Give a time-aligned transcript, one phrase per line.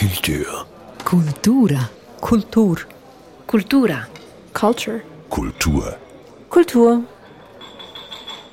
[0.00, 0.66] Kultur.
[1.04, 1.90] Kultura.
[2.22, 2.78] Kultur.
[3.46, 4.08] Kultura.
[4.54, 5.02] Culture.
[5.28, 5.98] Kultur.
[6.48, 7.04] Kultur.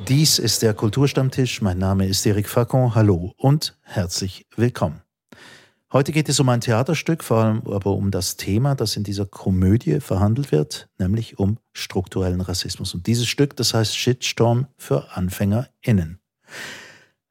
[0.10, 1.62] Dies ist der Kulturstammtisch.
[1.62, 2.96] Mein Name ist Eric Facon.
[2.96, 5.04] Hallo und herzlich willkommen.
[5.94, 9.25] Heute geht es um ein Theaterstück, vor allem aber um das Thema, das in dieser
[9.25, 12.93] Komödie verhandelt wird, nämlich um strukturellen Rassismus.
[12.93, 16.20] Und dieses Stück, das heißt Shitstorm für AnfängerInnen.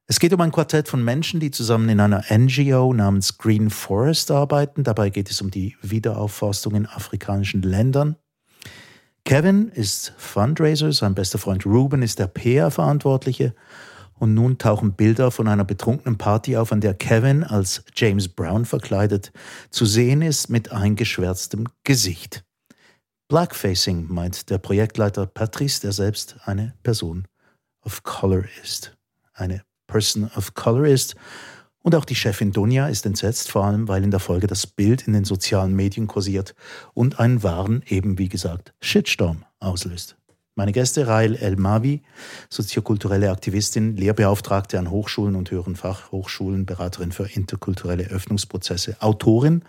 [0.09, 4.31] Es geht um ein Quartett von Menschen, die zusammen in einer NGO namens Green Forest
[4.31, 4.85] arbeiten.
[4.85, 8.15] Dabei geht es um die Wiederaufforstung in afrikanischen Ländern.
[9.25, 13.53] Kevin ist Fundraiser, sein bester Freund Ruben ist der PR-Verantwortliche.
[14.13, 18.63] Und nun tauchen Bilder von einer betrunkenen Party auf, an der Kevin als James Brown
[18.63, 19.33] verkleidet
[19.71, 22.45] zu sehen ist mit eingeschwärztem Gesicht.
[23.27, 27.27] Blackfacing meint der Projektleiter Patrice, der selbst eine Person
[27.83, 28.97] of Color ist.
[29.33, 31.15] Eine Person of Color ist.
[31.81, 35.07] Und auch die Chefin Dunja ist entsetzt, vor allem weil in der Folge das Bild
[35.07, 36.53] in den sozialen Medien kursiert
[36.93, 40.17] und einen wahren, eben wie gesagt, Shitstorm auslöst.
[40.57, 42.01] Meine Gäste Rael El-Mavi,
[42.49, 49.61] soziokulturelle Aktivistin, Lehrbeauftragte an Hochschulen und höheren Fachhochschulen, Beraterin für interkulturelle Öffnungsprozesse, Autorin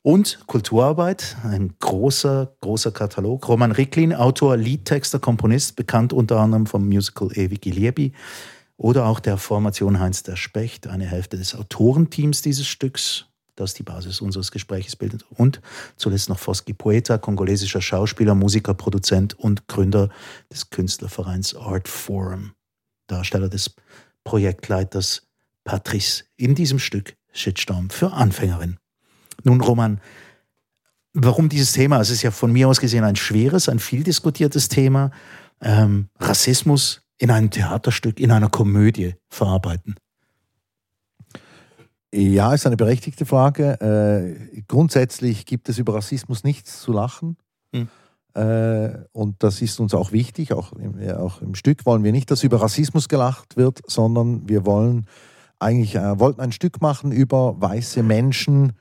[0.00, 3.46] und Kulturarbeit, ein großer, großer Katalog.
[3.46, 8.12] Roman Ricklin, Autor, Liedtexter, Komponist, bekannt unter anderem vom Musical Ewig Liebi,
[8.82, 13.84] oder auch der Formation Heinz der Specht, eine Hälfte des Autorenteams dieses Stücks, das die
[13.84, 15.24] Basis unseres Gesprächs bildet.
[15.30, 15.60] Und
[15.96, 20.08] zuletzt noch Foski Poeta, kongolesischer Schauspieler, Musiker, Produzent und Gründer
[20.52, 22.54] des Künstlervereins Art Forum,
[23.06, 23.72] Darsteller des
[24.24, 25.28] Projektleiters
[25.62, 28.78] Patrice in diesem Stück Shitstorm für Anfängerin.
[29.44, 30.00] Nun, Roman,
[31.12, 32.00] warum dieses Thema?
[32.00, 35.12] Es ist ja von mir aus gesehen ein schweres, ein viel diskutiertes Thema.
[35.60, 39.94] Ähm, Rassismus in einem Theaterstück, in einer Komödie verarbeiten?
[42.14, 43.80] Ja, ist eine berechtigte Frage.
[43.80, 47.38] Äh, grundsätzlich gibt es über Rassismus nichts zu lachen.
[47.74, 47.88] Hm.
[48.34, 50.52] Äh, und das ist uns auch wichtig.
[50.52, 54.66] Auch im, auch im, Stück wollen wir nicht, dass über Rassismus gelacht wird, sondern wir
[54.66, 55.06] wollen
[55.58, 58.72] eigentlich äh, wollten ein Stück machen über weiße Menschen,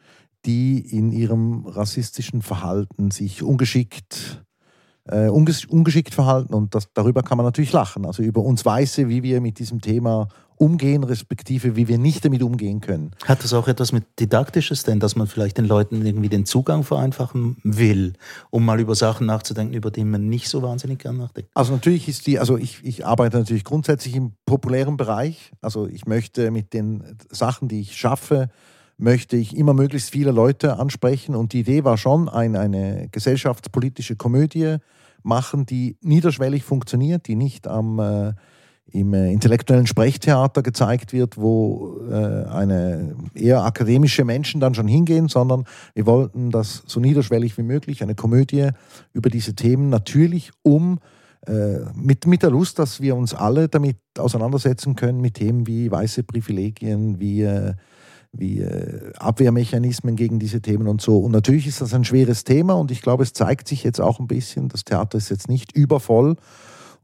[0.46, 4.44] die in ihrem rassistischen Verhalten sich ungeschickt
[5.06, 8.06] äh, unges ungeschickt verhalten und das, darüber kann man natürlich lachen.
[8.06, 10.28] Also über uns Weiße, wie wir mit diesem Thema
[10.62, 13.12] umgehen, respektive wie wir nicht damit umgehen können.
[13.26, 16.84] Hat das auch etwas mit Didaktisches denn, dass man vielleicht den Leuten irgendwie den Zugang
[16.84, 18.14] vereinfachen will,
[18.52, 21.50] um mal über Sachen nachzudenken, über die man nicht so wahnsinnig gern nachdenkt?
[21.56, 25.52] Also natürlich ist die, also ich, ich arbeite natürlich grundsätzlich im populären Bereich.
[25.62, 28.50] Also ich möchte mit den Sachen, die ich schaffe,
[29.02, 31.36] möchte ich immer möglichst viele Leute ansprechen.
[31.36, 34.78] Und die Idee war schon, ein, eine gesellschaftspolitische Komödie
[35.24, 38.34] machen, die niederschwellig funktioniert, die nicht am, äh,
[38.92, 45.28] im äh, intellektuellen Sprechtheater gezeigt wird, wo äh, eine eher akademische Menschen dann schon hingehen,
[45.28, 48.70] sondern wir wollten das so niederschwellig wie möglich, eine Komödie
[49.14, 51.00] über diese Themen, natürlich um
[51.48, 55.90] äh, mit, mit der Lust, dass wir uns alle damit auseinandersetzen können, mit Themen wie
[55.90, 57.74] weiße Privilegien, wie äh,
[58.34, 61.20] wie äh, Abwehrmechanismen gegen diese Themen und so.
[61.20, 64.20] Und natürlich ist das ein schweres Thema und ich glaube, es zeigt sich jetzt auch
[64.20, 66.38] ein bisschen, das Theater ist jetzt nicht übervoll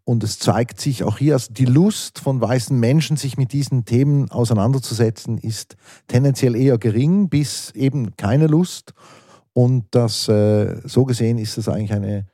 [0.07, 3.83] und es zeigt sich auch hier, also die Lust von weißen Menschen, sich mit diesen
[3.83, 5.75] Themen auseinanderzusetzen, ist
[6.07, 8.93] tendenziell eher gering bis eben keine Lust.
[9.51, 12.25] Und das, äh, so gesehen ist es eigentlich eine,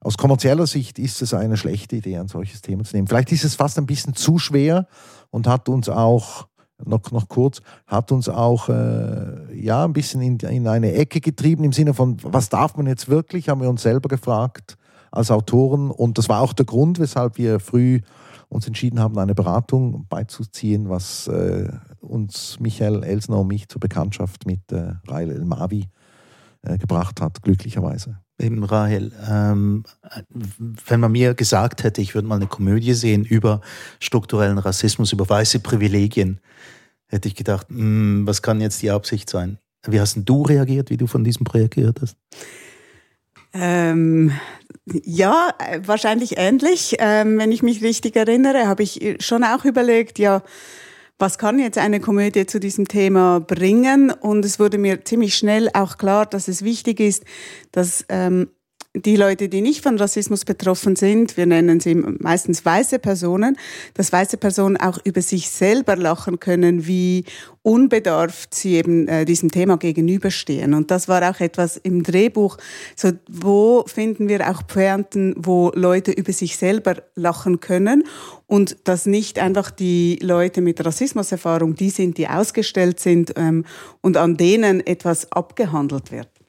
[0.00, 3.06] aus kommerzieller Sicht ist es eine schlechte Idee, ein solches Thema zu nehmen.
[3.06, 4.88] Vielleicht ist es fast ein bisschen zu schwer
[5.30, 6.48] und hat uns auch
[6.84, 11.64] noch, noch kurz, hat uns auch äh, ja, ein bisschen in, in eine Ecke getrieben
[11.64, 14.76] im Sinne von, was darf man jetzt wirklich, haben wir uns selber gefragt
[15.10, 15.90] als Autoren.
[15.90, 18.00] Und das war auch der Grund, weshalb wir früh
[18.48, 21.70] uns entschieden haben, eine Beratung beizuziehen, was äh,
[22.00, 25.88] uns Michael Elsner und mich zur Bekanntschaft mit äh, Rail El Mavi
[26.62, 28.18] äh, gebracht hat, glücklicherweise.
[28.40, 29.84] Eben Rahel, ähm,
[30.86, 33.60] wenn man mir gesagt hätte, ich würde mal eine Komödie sehen über
[34.00, 36.40] strukturellen Rassismus, über weiße Privilegien,
[37.06, 39.58] hätte ich gedacht, mh, hm, was kann jetzt die Absicht sein?
[39.86, 42.16] Wie hast du reagiert, wie du von diesem Projekt gehört hast?
[43.52, 44.32] Ähm,
[44.86, 45.54] ja,
[45.84, 46.96] wahrscheinlich ähnlich.
[46.98, 50.42] Ähm, wenn ich mich richtig erinnere, habe ich schon auch überlegt, ja,
[51.20, 54.10] was kann jetzt eine Komödie zu diesem Thema bringen?
[54.10, 57.24] Und es wurde mir ziemlich schnell auch klar, dass es wichtig ist,
[57.72, 58.48] dass ähm,
[58.96, 63.56] die Leute, die nicht von Rassismus betroffen sind, wir nennen sie meistens weiße Personen,
[63.94, 67.24] dass weiße Personen auch über sich selber lachen können, wie
[67.62, 70.74] unbedarft sie eben äh, diesem Thema gegenüberstehen.
[70.74, 72.56] Und das war auch etwas im Drehbuch.
[72.96, 78.02] So, wo finden wir auch Pointen, wo Leute über sich selber lachen können
[78.48, 83.64] und dass nicht einfach die Leute mit Rassismuserfahrung die sind, die ausgestellt sind ähm,
[84.00, 86.39] und an denen etwas abgehandelt wird.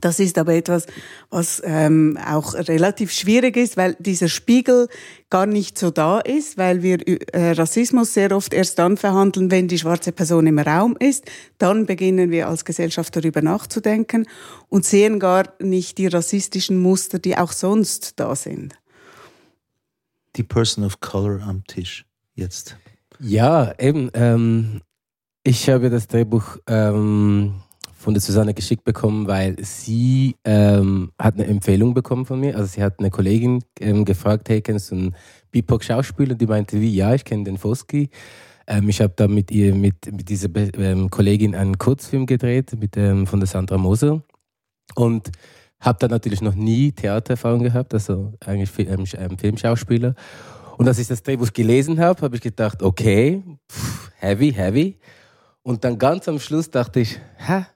[0.00, 0.86] Das ist aber etwas,
[1.30, 4.88] was ähm, auch relativ schwierig ist, weil dieser Spiegel
[5.30, 6.98] gar nicht so da ist, weil wir
[7.32, 11.24] äh, Rassismus sehr oft erst dann verhandeln, wenn die schwarze Person im Raum ist.
[11.56, 14.26] Dann beginnen wir als Gesellschaft darüber nachzudenken
[14.68, 18.74] und sehen gar nicht die rassistischen Muster, die auch sonst da sind.
[20.36, 22.76] Die Person of Color am Tisch jetzt.
[23.20, 24.10] Ja, eben.
[24.12, 24.82] Ähm,
[25.44, 27.62] ich habe das Drehbuch ähm,
[28.08, 32.56] von der Susanne geschickt bekommen, weil sie ähm, hat eine Empfehlung bekommen von mir.
[32.56, 35.16] Also sie hat eine Kollegin ähm, gefragt, hey, kennst du einen
[35.50, 36.34] BIPOC-Schauspieler?
[36.34, 38.08] Die meinte, wie, ja, ich kenne den Foski.
[38.66, 42.96] Ähm, ich habe da mit ihr, mit, mit dieser ähm, Kollegin einen Kurzfilm gedreht mit,
[42.96, 44.22] ähm, von der Sandra Moser
[44.94, 45.30] und
[45.78, 50.14] habe da natürlich noch nie Theatererfahrung gehabt, also eigentlich ähm, Filmschauspieler.
[50.78, 54.98] Und als ich das Drehbuch gelesen habe, habe ich gedacht, okay, pff, heavy, heavy.
[55.62, 57.66] Und dann ganz am Schluss dachte ich, hä,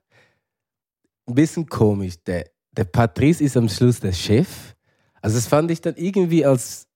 [1.26, 2.14] ein bisschen komisch.
[2.26, 4.74] Der, der Patrice ist am Schluss der Chef.
[5.20, 6.86] Also das fand ich dann irgendwie als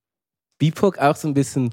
[0.59, 1.73] BIPOC auch so ein bisschen,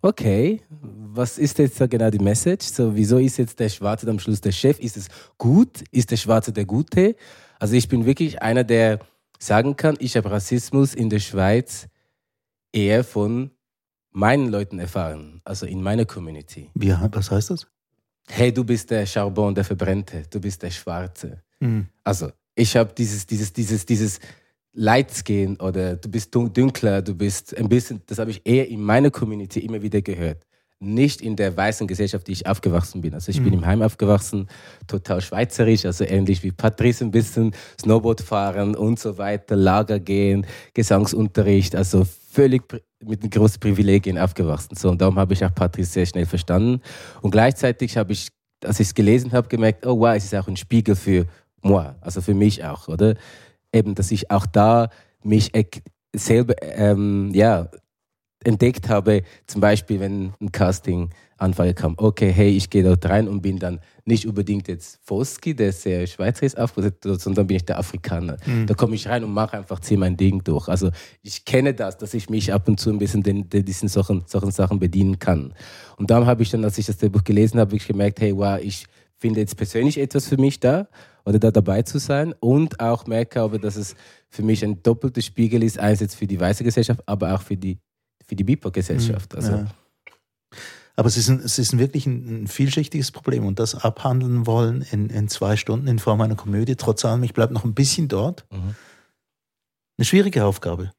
[0.00, 2.66] okay, was ist jetzt da genau die Message?
[2.66, 4.78] So, wieso ist jetzt der Schwarze am Schluss der Chef?
[4.80, 5.08] Ist es
[5.38, 5.84] gut?
[5.90, 7.14] Ist der Schwarze der Gute?
[7.58, 9.00] Also ich bin wirklich einer, der
[9.38, 11.88] sagen kann, ich habe Rassismus in der Schweiz
[12.72, 13.50] eher von
[14.10, 16.70] meinen Leuten erfahren, also in meiner Community.
[16.74, 17.66] Wie, was heißt das?
[18.28, 21.42] Hey, du bist der Charbon, der Verbrennte, du bist der Schwarze.
[21.62, 21.86] Mhm.
[22.04, 24.20] Also, ich habe dieses, dieses, dieses, dieses
[24.74, 29.10] Lightskin oder du bist dunkler, du bist ein bisschen, das habe ich eher in meiner
[29.10, 30.46] Community immer wieder gehört.
[30.80, 33.14] Nicht in der weißen Gesellschaft, die ich aufgewachsen bin.
[33.14, 33.44] Also ich mhm.
[33.44, 34.48] bin im Heim aufgewachsen,
[34.88, 40.46] total schweizerisch, also ähnlich wie Patrice ein bisschen, Snowboard fahren und so weiter, Lager gehen,
[40.74, 42.62] Gesangsunterricht, also völlig
[43.04, 44.74] mit großen Privilegien aufgewachsen.
[44.76, 46.80] So, und darum habe ich auch Patrice sehr schnell verstanden.
[47.20, 48.28] Und gleichzeitig habe ich,
[48.64, 51.26] als ich es gelesen habe, gemerkt, oh wow, es ist auch ein Spiegel für
[51.62, 53.14] moi, also für mich auch, oder?
[53.72, 54.90] Eben, dass ich auch da
[55.22, 55.50] mich
[56.14, 57.68] selber ähm, ja,
[58.44, 61.10] entdeckt habe, zum Beispiel, wenn ein Casting
[61.42, 65.54] Anfrage kam, okay, hey, ich gehe dort rein und bin dann nicht unbedingt jetzt Foski,
[65.54, 68.36] der sehr schweizerisch aufgesetzt sondern bin ich der Afrikaner.
[68.46, 68.66] Mhm.
[68.66, 70.68] Da komme ich rein und mache einfach, ziehe mein Ding durch.
[70.68, 70.90] Also
[71.22, 74.22] ich kenne das, dass ich mich ab und zu ein bisschen den, den, diesen solchen,
[74.26, 75.52] solchen Sachen bedienen kann.
[75.96, 78.58] Und dann habe ich dann, als ich das Buch gelesen habe, ich gemerkt, hey, wow,
[78.60, 78.86] ich
[79.22, 80.88] finde jetzt persönlich etwas für mich da
[81.24, 83.94] oder da dabei zu sein und auch merke aber, dass es
[84.28, 87.78] für mich ein doppelter Spiegel ist, einerseits für die weiße Gesellschaft, aber auch für die,
[88.26, 89.32] für die BIPOC-Gesellschaft.
[89.32, 89.38] Mhm.
[89.38, 89.66] Also, ja.
[90.96, 94.82] Aber es ist, ein, es ist wirklich ein, ein, vielschichtiges Problem und das abhandeln wollen
[94.90, 98.08] in, in zwei Stunden in Form einer Komödie, trotz allem, ich bleibe noch ein bisschen
[98.08, 98.44] dort.
[98.50, 98.74] Mhm.
[99.98, 100.90] Eine schwierige Aufgabe.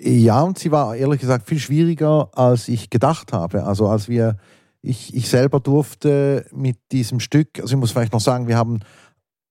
[0.00, 3.64] Ja, und sie war ehrlich gesagt viel schwieriger, als ich gedacht habe.
[3.64, 4.38] Also als wir
[4.86, 8.80] ich, ich selber durfte mit diesem Stück, also ich muss vielleicht noch sagen, wir haben,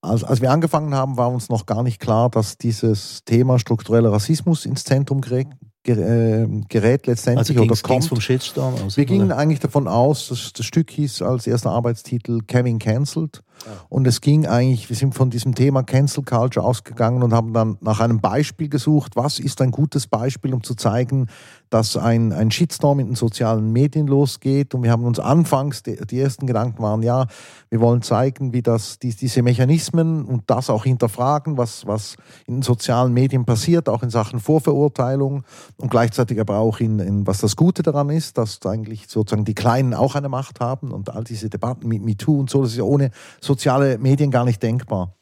[0.01, 4.11] als, als wir angefangen haben, war uns noch gar nicht klar, dass dieses Thema struktureller
[4.11, 5.47] Rassismus ins Zentrum gerät,
[5.85, 7.57] äh, gerät letztendlich.
[7.57, 8.97] Also ging es vom Shitstorm aus?
[8.97, 13.41] Wir gingen eigentlich davon aus, dass das Stück hieß als erster Arbeitstitel Kevin Cancelled.
[13.89, 17.77] Und es ging eigentlich, wir sind von diesem Thema Cancel Culture ausgegangen und haben dann
[17.81, 21.27] nach einem Beispiel gesucht, was ist ein gutes Beispiel, um zu zeigen,
[21.69, 24.73] dass ein, ein Shitstorm in den sozialen Medien losgeht.
[24.73, 27.25] Und wir haben uns anfangs, die, die ersten Gedanken waren, ja,
[27.69, 32.15] wir wollen zeigen, wie das, die, diese Mechanismen und das auch hinterfragen, was, was
[32.45, 35.43] in den sozialen Medien passiert, auch in Sachen Vorverurteilung
[35.77, 39.55] und gleichzeitig aber auch in, in was das Gute daran ist, dass eigentlich sozusagen die
[39.55, 42.77] Kleinen auch eine Macht haben und all diese Debatten mit MeToo und so, das ist
[42.77, 43.11] ja ohne
[43.45, 45.15] soziale Medien gar nicht denkbar.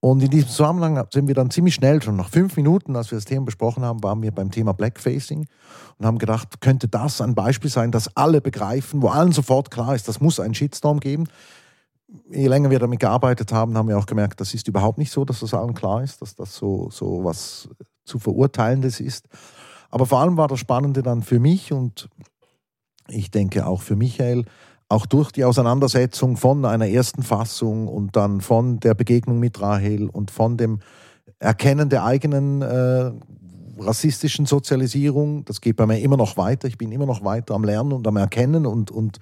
[0.00, 3.18] Und in diesem Zusammenhang sind wir dann ziemlich schnell, schon nach fünf Minuten, als wir
[3.18, 5.46] das Thema besprochen haben, waren wir beim Thema Blackfacing
[5.98, 9.94] und haben gedacht, könnte das ein Beispiel sein, das alle begreifen, wo allen sofort klar
[9.94, 11.28] ist, das muss einen Shitstorm geben.
[12.30, 15.26] Je länger wir damit gearbeitet haben, haben wir auch gemerkt, das ist überhaupt nicht so,
[15.26, 17.68] dass das allen klar ist, dass das so, so was
[18.04, 19.28] zu verurteilendes ist.
[19.90, 22.08] Aber vor allem war das Spannende dann für mich und
[23.08, 24.46] ich denke auch für Michael,
[24.90, 30.10] auch durch die Auseinandersetzung von einer ersten Fassung und dann von der Begegnung mit Rahel
[30.10, 30.80] und von dem
[31.38, 33.12] Erkennen der eigenen äh,
[33.78, 36.66] rassistischen Sozialisierung, das geht bei mir immer noch weiter.
[36.66, 39.20] Ich bin immer noch weiter am Lernen und am Erkennen und, und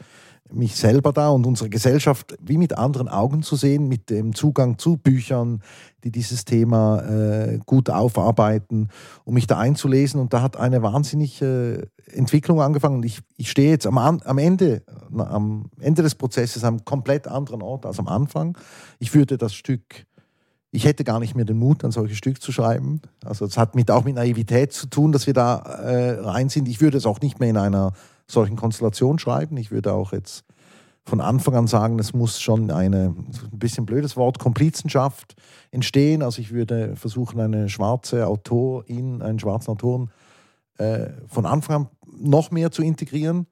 [0.52, 4.78] mich selber da und unsere Gesellschaft wie mit anderen Augen zu sehen, mit dem Zugang
[4.78, 5.62] zu Büchern,
[6.04, 8.88] die dieses Thema äh, gut aufarbeiten,
[9.24, 10.20] um mich da einzulesen.
[10.20, 12.96] Und da hat eine wahnsinnige Entwicklung angefangen.
[12.96, 14.82] Und ich, ich stehe jetzt am, am, Ende,
[15.16, 18.56] am Ende des Prozesses am komplett anderen Ort als am Anfang.
[18.98, 20.06] Ich würde das Stück
[20.70, 23.00] ich hätte gar nicht mehr den Mut, ein solches Stück zu schreiben.
[23.24, 26.68] Also es hat mit, auch mit Naivität zu tun, dass wir da äh, rein sind.
[26.68, 27.92] Ich würde es auch nicht mehr in einer
[28.28, 29.56] solchen Konstellation schreiben.
[29.56, 30.44] Ich würde auch jetzt
[31.04, 33.14] von Anfang an sagen, es muss schon eine,
[33.52, 35.34] ein bisschen blödes Wort, Komplizenschaft
[35.70, 36.22] entstehen.
[36.22, 40.10] Also ich würde versuchen, eine schwarze Autorin, einen schwarzen Autoren
[40.76, 41.88] äh, von Anfang an
[42.20, 43.46] noch mehr zu integrieren.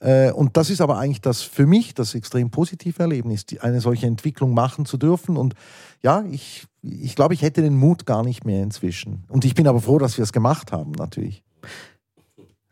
[0.00, 4.06] Äh, und das ist aber eigentlich das für mich das extrem positive Erlebnis, eine solche
[4.06, 5.36] Entwicklung machen zu dürfen.
[5.36, 5.54] Und
[6.02, 9.24] ja, ich, ich glaube, ich hätte den Mut gar nicht mehr inzwischen.
[9.28, 11.42] Und ich bin aber froh, dass wir es gemacht haben, natürlich.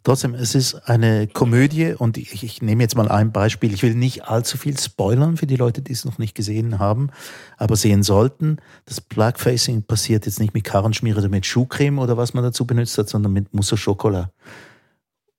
[0.04, 3.72] Trotzdem, es ist eine Komödie und ich, ich, nehme jetzt mal ein Beispiel.
[3.72, 7.10] Ich will nicht allzu viel spoilern für die Leute, die es noch nicht gesehen haben,
[7.56, 8.56] aber sehen sollten.
[8.84, 12.98] Das Blackfacing passiert jetzt nicht mit Karrenschmiere oder mit Schuhcreme oder was man dazu benutzt
[12.98, 14.32] hat, sondern mit Mousse au Chocolat.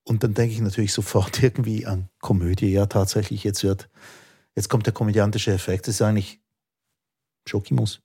[0.05, 2.71] Und dann denke ich natürlich sofort irgendwie an Komödie.
[2.71, 3.89] Ja, tatsächlich, jetzt wird,
[4.55, 5.87] jetzt kommt der komödiantische Effekt.
[5.87, 6.39] Das ist eigentlich
[7.45, 8.02] Schokimus.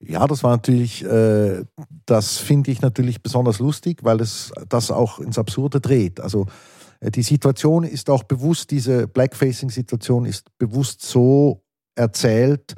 [0.00, 1.64] Ja, das war natürlich, äh,
[2.06, 6.20] das finde ich natürlich besonders lustig, weil es das auch ins Absurde dreht.
[6.20, 6.46] Also
[7.00, 11.62] äh, die Situation ist auch bewusst, diese Blackfacing-Situation ist bewusst so
[11.94, 12.74] erzählt,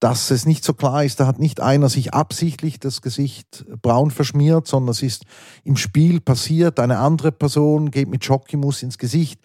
[0.00, 4.10] dass es nicht so klar ist, da hat nicht einer sich absichtlich das Gesicht braun
[4.10, 5.24] verschmiert, sondern es ist
[5.64, 9.40] im Spiel passiert, eine andere Person geht mit Jockeymus ins Gesicht.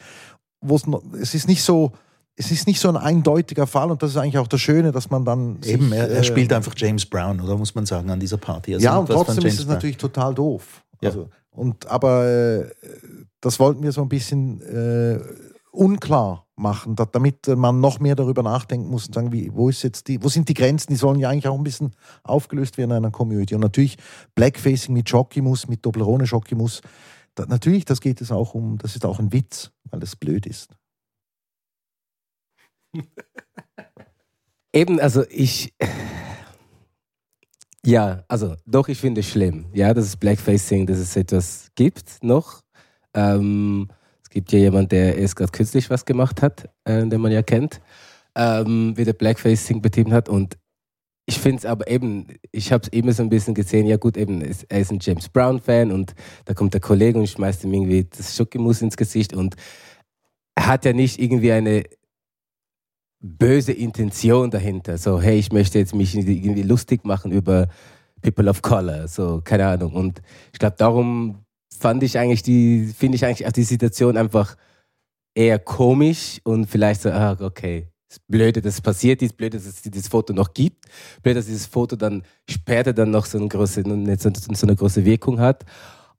[1.19, 1.93] Es ist nicht so,
[2.35, 5.09] es ist nicht so ein eindeutiger Fall und das ist eigentlich auch das Schöne, dass
[5.09, 5.59] man dann.
[5.63, 8.37] Eben, sich, er, er, spielt äh, einfach James Brown, oder muss man sagen, an dieser
[8.37, 8.73] Party.
[8.73, 9.75] Also ja, und trotzdem ist es Brown.
[9.75, 10.83] natürlich total doof.
[11.01, 11.09] Ja.
[11.09, 12.71] Also, und, aber äh,
[13.41, 15.19] das wollten wir so ein bisschen äh,
[15.71, 20.07] unklar machen, damit man noch mehr darüber nachdenken muss und sagen, wie, wo, ist jetzt
[20.07, 20.91] die, wo sind die Grenzen?
[20.91, 23.55] Die sollen ja eigentlich auch ein bisschen aufgelöst werden in einer Komödie.
[23.55, 23.97] Und natürlich
[24.35, 26.81] Blackfacing mit Jockeymus, mit Dopplerone Jockeymus.
[27.35, 30.45] Da, natürlich, das geht es auch um, das ist auch ein Witz, weil das blöd
[30.45, 30.69] ist.
[34.73, 35.73] Eben, also ich.
[37.83, 42.23] Ja, also doch, ich finde es schlimm, ja, dass es Blackfacing, dass es etwas gibt
[42.23, 42.61] noch.
[43.15, 43.89] Ähm,
[44.23, 47.41] es gibt ja jemanden, der erst gerade kürzlich was gemacht hat, äh, den man ja
[47.41, 47.81] kennt,
[48.35, 50.29] ähm, wie der Blackfacing betrieben hat.
[50.29, 50.59] Und
[51.25, 54.15] ich finde es aber eben, ich habe es immer so ein bisschen gesehen, ja gut,
[54.15, 56.13] eben, er ist ein James Brown-Fan und
[56.45, 59.55] da kommt der Kollege und schmeißt ihm irgendwie das Schokimus ins Gesicht und
[60.55, 61.83] er hat ja nicht irgendwie eine
[63.21, 64.97] böse Intention dahinter.
[64.97, 67.67] So, hey, ich möchte jetzt mich irgendwie lustig machen über
[68.21, 69.07] People of Color.
[69.07, 69.93] So, keine Ahnung.
[69.93, 71.45] Und ich glaube, darum
[71.77, 74.55] fand ich eigentlich die, finde ich eigentlich auch die Situation einfach
[75.35, 79.53] eher komisch und vielleicht so, ah, okay, es ist blöd, dass es passiert ist, blöd,
[79.53, 80.85] dass es dieses Foto noch gibt,
[81.23, 85.39] blöd, dass dieses Foto dann später dann noch so eine große, so eine große Wirkung
[85.39, 85.63] hat.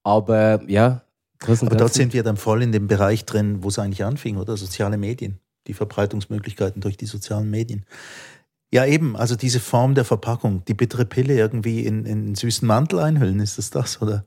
[0.03, 1.03] Aber ja,
[1.45, 4.57] aber dort sind wir dann voll in dem Bereich drin, wo es eigentlich anfing, oder?
[4.57, 7.85] Soziale Medien die Verbreitungsmöglichkeiten durch die sozialen Medien.
[8.73, 12.67] Ja, eben, also diese Form der Verpackung, die bittere Pille irgendwie in, in einen süßen
[12.67, 14.25] Mantel einhüllen, ist das das, oder?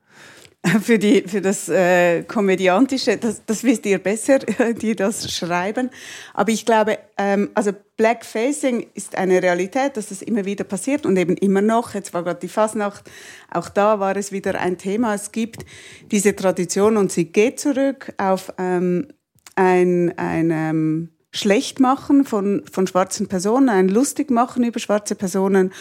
[0.82, 4.39] Für, die, für das äh, Komödiantische, das, das wisst ihr besser,
[4.82, 5.92] die das schreiben.
[6.34, 11.18] Aber ich glaube, ähm, also Blackfacing ist eine Realität, dass das immer wieder passiert und
[11.18, 11.94] eben immer noch.
[11.94, 13.04] Jetzt war gerade die Fasnacht,
[13.51, 15.13] auch da war es wieder ein Thema.
[15.13, 15.65] Es gibt
[16.12, 19.08] diese Tradition und sie geht zurück auf ähm,
[19.56, 25.74] ein, ein ähm, schlecht machen von, von schwarzen Personen, ein lustig machen über schwarze Personen,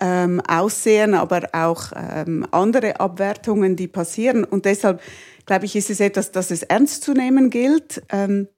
[0.00, 4.44] ähm, Aussehen, aber auch ähm, andere Abwertungen, die passieren.
[4.44, 5.00] Und deshalb,
[5.46, 8.02] glaube ich, ist es etwas, das es ernst zu nehmen gilt.
[8.10, 8.48] Ähm,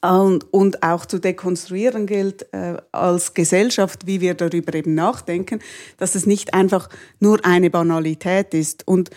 [0.00, 5.60] und, und auch zu dekonstruieren gilt äh, als Gesellschaft, wie wir darüber eben nachdenken,
[5.98, 6.88] dass es nicht einfach
[7.20, 8.88] nur eine Banalität ist.
[8.88, 9.10] Und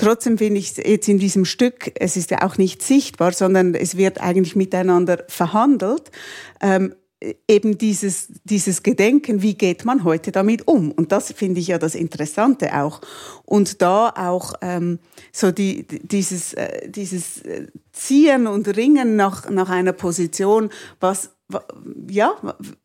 [0.00, 3.98] Trotzdem finde ich jetzt in diesem Stück, es ist ja auch nicht sichtbar, sondern es
[3.98, 6.10] wird eigentlich miteinander verhandelt.
[6.62, 6.94] Ähm,
[7.46, 10.90] eben dieses, dieses Gedenken, wie geht man heute damit um?
[10.90, 13.02] Und das finde ich ja das Interessante auch.
[13.44, 15.00] Und da auch ähm,
[15.32, 21.28] so die, dieses, äh, dieses äh, Ziehen und Ringen nach, nach einer Position, was
[22.08, 22.34] ja,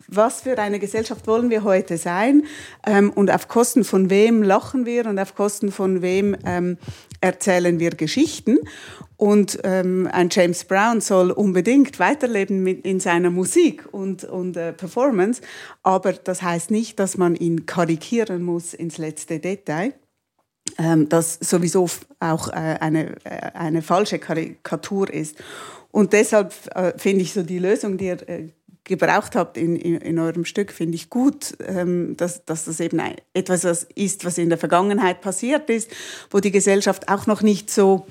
[0.07, 2.43] was für eine Gesellschaft wollen wir heute sein
[2.85, 6.77] ähm, und auf Kosten von wem lachen wir und auf Kosten von wem ähm,
[7.21, 8.57] erzählen wir Geschichten.
[9.17, 14.73] Und ähm, ein James Brown soll unbedingt weiterleben mit, in seiner Musik und, und äh,
[14.73, 15.41] Performance,
[15.83, 19.93] aber das heißt nicht, dass man ihn karikieren muss ins letzte Detail.
[20.77, 21.87] ähm, das sowieso
[22.19, 25.37] auch äh, eine, äh, eine falsche Karikatur ist.
[25.95, 28.49] Und deshalb äh, finde ich so die Lösung, die ihr äh,
[28.83, 32.99] gebraucht habt in, in, in, eurem Stück, finde ich gut, ähm, dass, dass das eben
[33.33, 33.63] etwas
[33.95, 35.89] ist, was in der Vergangenheit passiert ist,
[36.31, 38.07] wo die Gesellschaft auch noch nicht so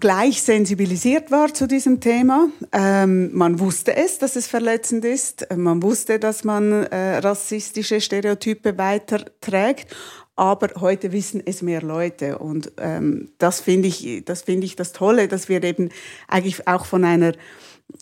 [0.00, 2.48] gleich sensibilisiert war zu diesem Thema.
[2.72, 5.46] Ähm, man wusste es, dass es verletzend ist.
[5.54, 9.94] Man wusste, dass man äh, rassistische Stereotype weiterträgt.
[10.36, 12.38] Aber heute wissen es mehr Leute.
[12.38, 15.90] Und ähm, das finde ich, das finde ich das Tolle, dass wir eben
[16.28, 17.32] eigentlich auch von einer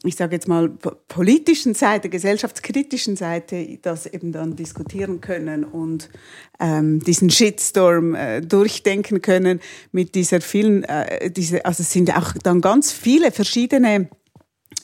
[0.04, 0.70] ich sage jetzt mal,
[1.08, 6.08] politischen Seite, gesellschaftskritischen Seite das eben dann diskutieren können und
[6.60, 9.60] ähm, diesen Shitstorm äh, durchdenken können
[9.90, 14.08] mit dieser vielen, äh, diese, also es sind auch dann ganz viele verschiedene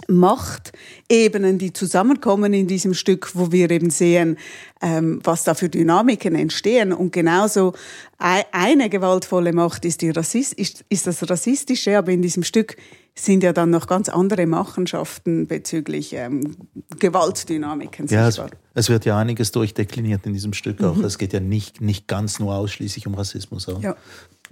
[0.07, 4.37] Machtebenen, die zusammenkommen in diesem Stück, wo wir eben sehen,
[4.81, 6.93] ähm, was da für Dynamiken entstehen.
[6.93, 7.73] Und genauso
[8.19, 12.77] eine gewaltvolle Macht ist, die Rassist, ist, ist das Rassistische, aber in diesem Stück
[13.15, 16.57] sind ja dann noch ganz andere Machenschaften bezüglich ähm,
[16.99, 18.41] Gewaltdynamiken ja, Es,
[18.75, 20.97] es, wird ja einiges durchdekliniert in diesem Stück auch.
[20.97, 21.05] Mhm.
[21.05, 23.69] Es geht ja nicht, nicht ganz nur ausschließlich um Rassismus.
[23.69, 23.83] Auch.
[23.83, 23.97] Ja.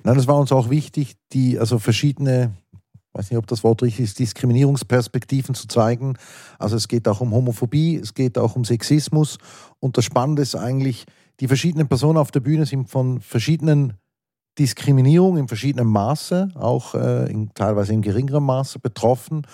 [0.03, 2.53] Nein, das war uns auch wichtig, die also verschiedene
[3.17, 6.17] weiß nicht, ob das Wort richtig ist, Diskriminierungsperspektiven zu zeigen.
[6.59, 9.39] Also es geht auch um Homophobie, es geht auch um Sexismus.
[9.81, 11.07] Und das Spannende ist eigentlich,
[11.41, 13.95] die verschiedenen Personen auf der Bühne sind von verschiedenen
[14.59, 19.47] Diskriminierungen in verschiedenem Maße, auch äh, in, teilweise in geringerem Maße betroffen.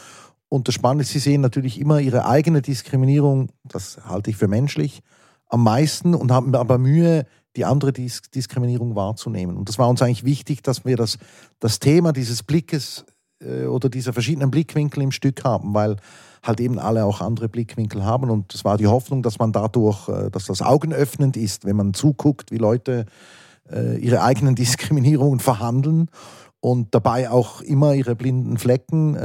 [0.49, 4.49] Und das Spannende ist, sie sehen natürlich immer ihre eigene Diskriminierung, das halte ich für
[4.49, 5.02] menschlich,
[5.49, 7.26] am meisten und haben aber Mühe,
[7.57, 9.57] die andere Dis Diskriminierung wahrzunehmen.
[9.57, 11.19] Und das war uns eigentlich wichtig, dass wir das,
[11.59, 13.04] das Thema dieses Blickes
[13.47, 15.97] äh, oder dieser verschiedenen Blickwinkel im Stück haben, weil
[16.43, 18.31] halt eben alle auch andere Blickwinkel haben.
[18.31, 21.95] Und es war die Hoffnung, dass man dadurch, äh, dass das augenöffnend ist, wenn man
[21.95, 23.07] zuguckt, wie Leute
[23.71, 26.09] äh, ihre eigenen Diskriminierungen verhandeln
[26.61, 29.17] und dabei auch immer ihre blinden Flecken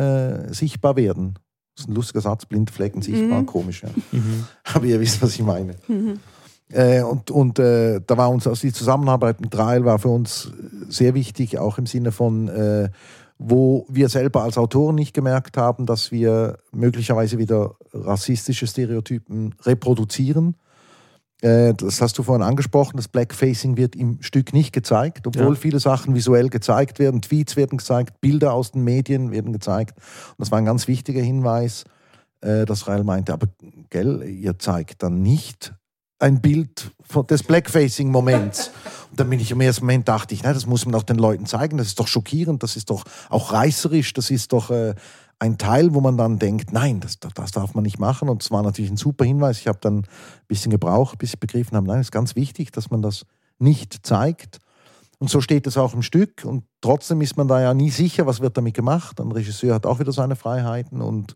[0.51, 1.37] sichtbar werden.
[1.75, 3.45] Das ist ein lustiger Satz, blinde Flecken sichtbar, mhm.
[3.45, 3.83] komisch.
[3.83, 3.89] Ja.
[4.11, 4.45] Mhm.
[4.73, 5.75] Aber ihr wisst, was ich meine.
[5.87, 6.19] Mhm.
[6.69, 10.51] Äh, und und äh, da war uns also die Zusammenarbeit mit Rael war für uns
[10.89, 12.89] sehr wichtig, auch im Sinne von äh,
[13.39, 20.55] wo wir selber als Autoren nicht gemerkt haben, dass wir möglicherweise wieder rassistische Stereotypen reproduzieren.
[21.41, 25.55] Äh, das hast du vorhin angesprochen, das Blackfacing wird im Stück nicht gezeigt, obwohl ja.
[25.55, 29.97] viele Sachen visuell gezeigt werden, Tweets werden gezeigt, Bilder aus den Medien werden gezeigt.
[29.97, 31.85] Und das war ein ganz wichtiger Hinweis,
[32.41, 33.47] äh, dass Rael meinte, aber
[33.91, 35.73] gell, ihr zeigt dann nicht
[36.19, 36.91] ein Bild
[37.29, 38.71] des Blackfacing-Moments.
[39.11, 41.17] Und dann bin ich im ersten Moment dachte ich, na, das muss man auch den
[41.17, 44.95] Leuten zeigen, das ist doch schockierend, das ist doch auch reißerisch, das ist doch äh,
[45.39, 48.29] ein Teil, wo man dann denkt, nein, das, das darf man nicht machen.
[48.29, 49.59] Und es war natürlich ein super Hinweis.
[49.59, 50.05] Ich habe dann ein
[50.47, 53.25] bisschen gebraucht, bis ich begriffen habe, nein, es ist ganz wichtig, dass man das
[53.59, 54.59] nicht zeigt.
[55.19, 56.43] Und so steht es auch im Stück.
[56.43, 59.19] Und trotzdem ist man da ja nie sicher, was wird damit gemacht.
[59.19, 61.35] Ein Regisseur hat auch wieder seine Freiheiten und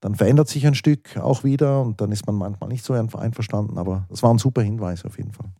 [0.00, 3.78] dann verändert sich ein Stück auch wieder und dann ist man manchmal nicht so einverstanden.
[3.78, 5.50] Aber das war ein super Hinweis auf jeden Fall.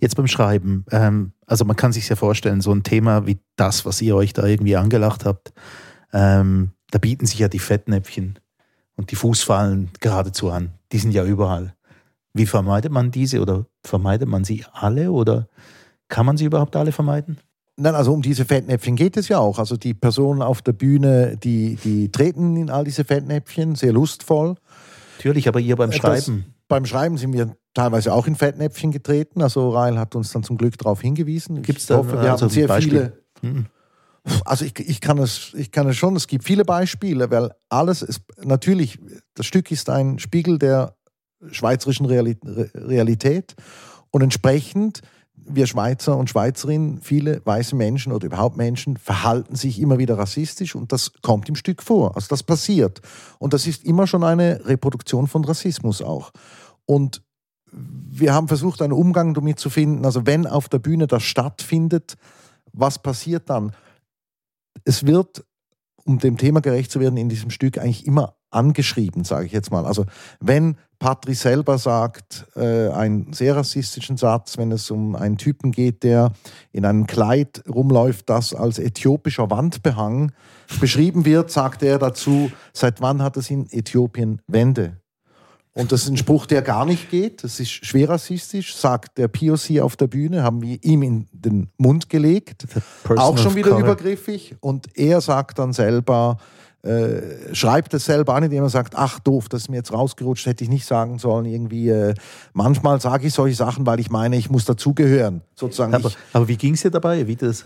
[0.00, 3.84] Jetzt beim Schreiben, ähm, also man kann sich ja vorstellen, so ein Thema wie das,
[3.84, 5.52] was ihr euch da irgendwie angelacht habt,
[6.12, 8.38] ähm, da bieten sich ja die Fettnäpfchen
[8.96, 10.72] und die Fußfallen geradezu an.
[10.92, 11.74] Die sind ja überall.
[12.32, 15.48] Wie vermeidet man diese oder vermeidet man sie alle oder
[16.08, 17.38] kann man sie überhaupt alle vermeiden?
[17.80, 19.60] Nein, also um diese Fettnäpfchen geht es ja auch.
[19.60, 24.56] Also die Personen auf der Bühne, die, die treten in all diese Fettnäpfchen, sehr lustvoll.
[25.18, 26.44] Natürlich, aber ihr beim Schreiben.
[26.44, 29.42] Das, beim Schreiben sind wir teilweise auch in Fettnäpfchen getreten.
[29.42, 31.62] Also Rail hat uns dann zum Glück darauf hingewiesen.
[31.62, 33.12] Gibt es da hoffe, wir also haben sehr Beispiel?
[33.40, 33.54] viele.
[33.54, 33.66] Mhm.
[34.44, 38.02] Also ich, ich, kann es, ich kann es schon, es gibt viele Beispiele, weil alles
[38.02, 38.98] ist, natürlich,
[39.34, 40.96] das Stück ist ein Spiegel der
[41.52, 43.54] schweizerischen Realität
[44.10, 45.00] und entsprechend
[45.48, 50.74] wir Schweizer und Schweizerinnen, viele weiße Menschen oder überhaupt Menschen verhalten sich immer wieder rassistisch
[50.74, 52.16] und das kommt im Stück vor.
[52.16, 53.00] Also das passiert.
[53.38, 56.30] Und das ist immer schon eine Reproduktion von Rassismus auch.
[56.86, 57.22] Und
[57.72, 60.04] wir haben versucht, einen Umgang damit zu finden.
[60.04, 62.16] Also wenn auf der Bühne das stattfindet,
[62.72, 63.72] was passiert dann?
[64.84, 65.44] Es wird,
[66.04, 69.70] um dem Thema gerecht zu werden, in diesem Stück eigentlich immer angeschrieben, sage ich jetzt
[69.70, 69.86] mal.
[69.86, 70.04] Also
[70.40, 76.02] wenn Patrice selber sagt äh, einen sehr rassistischen Satz, wenn es um einen Typen geht,
[76.02, 76.32] der
[76.72, 80.32] in einem Kleid rumläuft, das als äthiopischer Wandbehang
[80.80, 84.96] beschrieben wird, sagt er dazu, seit wann hat es in Äthiopien Wände?
[85.78, 87.44] Und das ist ein Spruch, der gar nicht geht.
[87.44, 91.68] Das ist schwer rassistisch, sagt der POC auf der Bühne, haben wir ihm in den
[91.76, 92.66] Mund gelegt.
[93.08, 94.56] Auch schon wieder übergriffig.
[94.58, 96.38] Und er sagt dann selber,
[96.88, 100.46] äh, schreibt es selber an, indem er sagt, ach doof, das ist mir jetzt rausgerutscht,
[100.46, 101.44] hätte ich nicht sagen sollen.
[101.44, 102.14] Irgendwie, äh,
[102.52, 105.42] manchmal sage ich solche Sachen, weil ich meine, ich muss dazugehören.
[105.54, 105.94] Sozusagen.
[105.94, 107.26] Aber, aber wie ging es dir dabei?
[107.26, 107.64] Wie das?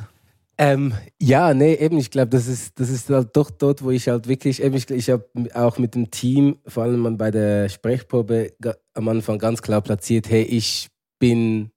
[0.58, 4.08] Ähm, ja, nee, eben, ich glaube, das ist, das ist halt doch dort, wo ich
[4.08, 8.52] halt wirklich, eben, ich, ich habe auch mit dem Team, vor allem bei der Sprechprobe,
[8.94, 11.71] am Anfang ganz klar platziert, hey, ich bin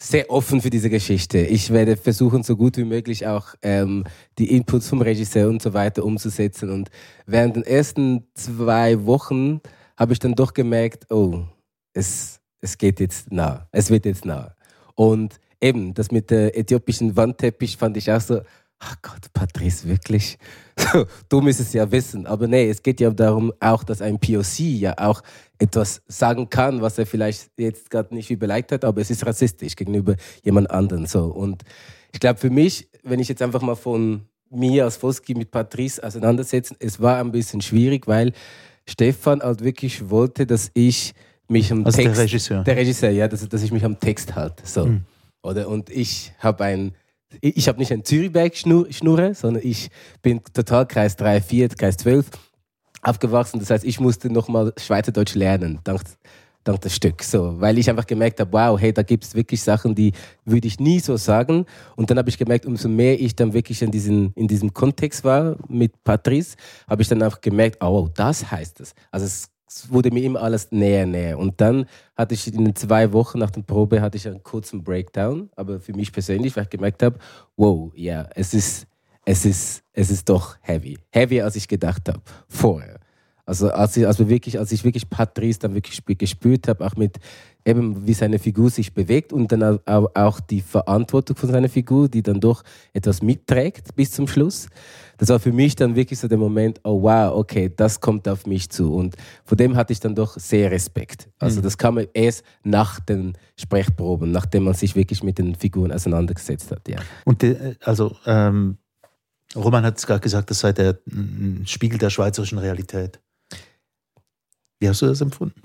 [0.00, 1.38] sehr offen für diese Geschichte.
[1.38, 4.04] Ich werde versuchen, so gut wie möglich auch ähm,
[4.38, 6.70] die Inputs vom Regisseur und so weiter umzusetzen.
[6.70, 6.90] Und
[7.26, 9.60] während den ersten zwei Wochen
[9.96, 11.42] habe ich dann doch gemerkt, oh,
[11.92, 14.54] es, es geht jetzt nah, es wird jetzt nah.
[14.94, 18.40] Und eben, das mit der äthiopischen Wandteppich fand ich auch so,
[18.80, 20.38] ach Gott, Patrice, wirklich?
[20.78, 22.26] So, du müsstest es ja wissen.
[22.26, 25.22] Aber nee, es geht ja darum auch, dass ein POC ja auch
[25.58, 29.74] etwas sagen kann, was er vielleicht jetzt gerade nicht überlegt hat, aber es ist rassistisch
[29.74, 30.14] gegenüber
[30.44, 31.06] jemand anderen.
[31.06, 31.24] So.
[31.24, 31.64] Und
[32.12, 36.02] ich glaube, für mich, wenn ich jetzt einfach mal von mir als Foski mit Patrice
[36.02, 38.32] auseinandersetzen, es war ein bisschen schwierig, weil
[38.88, 41.12] Stefan halt wirklich wollte, dass ich
[41.48, 42.16] mich am also Text...
[42.16, 42.64] der Regisseur.
[42.64, 44.62] Der Regisseur, ja, dass, dass ich mich am Text halte.
[44.64, 44.86] So.
[44.86, 45.04] Mhm.
[45.42, 45.68] Oder?
[45.68, 46.94] Und ich habe ein
[47.40, 49.90] ich habe nicht ein Zürichberg-Schnurre, sondern ich
[50.22, 52.30] bin total Kreis 3, 4, Kreis 12
[53.02, 53.60] aufgewachsen.
[53.60, 56.00] Das heißt, ich musste nochmal Schweizerdeutsch lernen, dank,
[56.64, 57.22] dank das Stück.
[57.22, 60.12] So, weil ich einfach gemerkt habe, wow, hey, da gibt es wirklich Sachen, die
[60.44, 61.66] würde ich nie so sagen.
[61.96, 65.24] Und dann habe ich gemerkt, umso mehr ich dann wirklich in, diesen, in diesem Kontext
[65.24, 66.56] war mit Patrice,
[66.88, 68.94] habe ich dann auch gemerkt, oh, das heißt es.
[69.10, 71.38] Also es es wurde mir immer alles näher, näher.
[71.38, 75.50] Und dann hatte ich in zwei Wochen nach der Probe hatte ich einen kurzen Breakdown,
[75.56, 77.18] aber für mich persönlich, weil ich gemerkt habe,
[77.56, 78.86] wow, ja, es ist,
[79.24, 80.98] es ist, es ist doch heavy.
[81.10, 82.98] Heavier, als ich gedacht habe, vorher.
[83.44, 87.18] Also als ich, also wirklich, als ich wirklich Patrice dann wirklich gespürt habe, auch mit
[87.64, 92.22] eben wie seine Figur sich bewegt und dann auch die Verantwortung von seiner Figur, die
[92.22, 94.68] dann doch etwas mitträgt bis zum Schluss.
[95.18, 98.46] Das war für mich dann wirklich so der Moment, oh wow, okay, das kommt auf
[98.46, 98.94] mich zu.
[98.94, 101.28] Und vor dem hatte ich dann doch sehr Respekt.
[101.38, 101.64] Also mhm.
[101.64, 106.88] das kam erst nach den Sprechproben, nachdem man sich wirklich mit den Figuren auseinandergesetzt hat.
[106.88, 106.98] Ja.
[107.24, 108.78] Und die, also ähm,
[109.54, 110.98] Roman hat es gerade gesagt, das sei der
[111.64, 113.20] Spiegel der schweizerischen Realität.
[114.78, 115.60] Wie hast du das empfunden?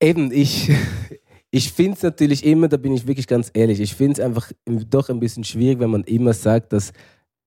[0.00, 0.70] Eben, ich,
[1.50, 4.52] ich finde es natürlich immer, da bin ich wirklich ganz ehrlich, ich finde es einfach
[4.66, 6.92] doch ein bisschen schwierig, wenn man immer sagt, dass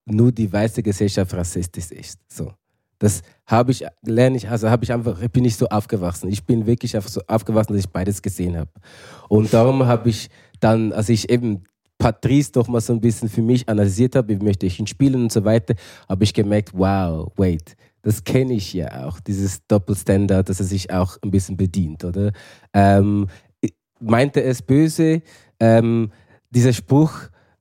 [0.06, 2.20] nur die weiße Gesellschaft rassistisch ist.
[2.28, 2.52] So.
[3.00, 6.30] Das habe ich, lerne ich, also habe ich einfach, bin ich so aufgewachsen.
[6.30, 8.70] Ich bin wirklich so aufgewachsen, dass ich beides gesehen habe.
[9.28, 11.64] Und darum habe ich dann, als ich eben
[11.98, 15.24] Patrice doch mal so ein bisschen für mich analysiert habe, wie möchte ich ihn spielen
[15.24, 15.76] und so weiter,
[16.08, 20.92] habe ich gemerkt, wow, wait, das kenne ich ja auch, dieses Doppelstandard, dass er sich
[20.92, 22.32] auch ein bisschen bedient, oder?
[22.74, 23.28] Ähm,
[24.00, 25.22] meinte es böse,
[25.60, 26.12] ähm,
[26.50, 27.14] dieser Spruch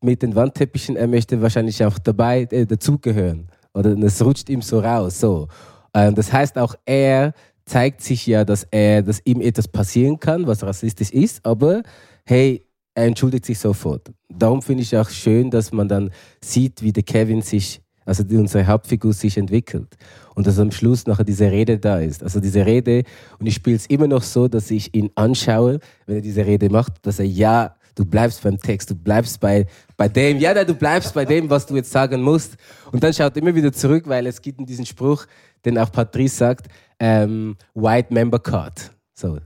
[0.02, 3.48] mit den Wandteppichen, er möchte wahrscheinlich auch dabei äh, dazugehören.
[3.74, 5.20] Oder es rutscht ihm so raus.
[5.20, 5.48] So.
[5.94, 7.34] Ähm, das heißt, auch er
[7.64, 11.82] zeigt sich ja, dass er, dass ihm etwas passieren kann, was rassistisch ist, aber
[12.24, 14.10] hey, er entschuldigt sich sofort.
[14.28, 16.10] Darum finde ich auch schön, dass man dann
[16.40, 19.96] sieht, wie der Kevin sich also unsere Hauptfigur sich entwickelt.
[20.34, 22.24] Und dass am Schluss nachher diese Rede da ist.
[22.24, 23.04] Also diese Rede,
[23.38, 26.70] und ich spiele es immer noch so, dass ich ihn anschaue, wenn er diese Rede
[26.70, 29.66] macht, dass er ja, du bleibst beim Text, du bleibst bei,
[29.98, 32.56] bei dem, ja, du bleibst bei dem, was du jetzt sagen musst.
[32.90, 35.26] Und dann schaut immer wieder zurück, weil es gibt diesen Spruch,
[35.66, 38.90] den auch Patrice sagt, ähm, White Member Card.
[39.12, 39.38] So,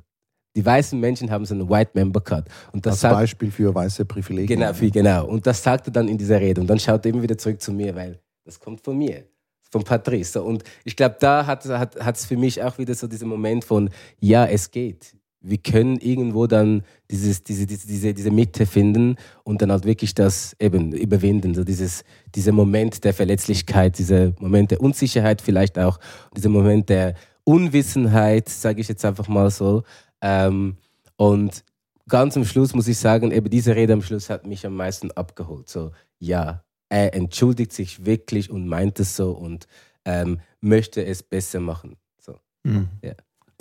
[0.54, 2.48] die weißen Menschen haben so einen White Member Card.
[2.72, 4.60] Und das Als sagt, Beispiel für weiße Privilegien.
[4.60, 5.26] Genau, für, genau.
[5.26, 6.60] Und das sagt er dann in dieser Rede.
[6.60, 9.24] Und dann schaut er immer wieder zurück zu mir, weil das kommt von mir,
[9.72, 10.40] von Patrice.
[10.40, 13.90] Und ich glaube, da hat es hat, für mich auch wieder so diesen Moment von,
[14.20, 15.16] ja, es geht.
[15.46, 20.56] Wir können irgendwo dann dieses, diese, diese, diese Mitte finden und dann halt wirklich das
[20.58, 21.54] eben überwinden.
[21.54, 22.04] So dieses,
[22.34, 26.00] dieser Moment der Verletzlichkeit, dieser Moment der Unsicherheit vielleicht auch,
[26.34, 29.82] dieser Moment der Unwissenheit, sage ich jetzt einfach mal so.
[30.22, 30.78] Ähm,
[31.16, 31.62] und
[32.08, 35.10] ganz am Schluss muss ich sagen, eben diese Rede am Schluss hat mich am meisten
[35.10, 35.68] abgeholt.
[35.68, 39.66] So, ja, er entschuldigt sich wirklich und meint es so und
[40.04, 41.96] ähm, möchte es besser machen.
[42.18, 42.38] So.
[42.62, 42.88] Mhm.
[43.02, 43.14] Ja.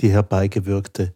[0.04, 1.14] Die herbeigewirkte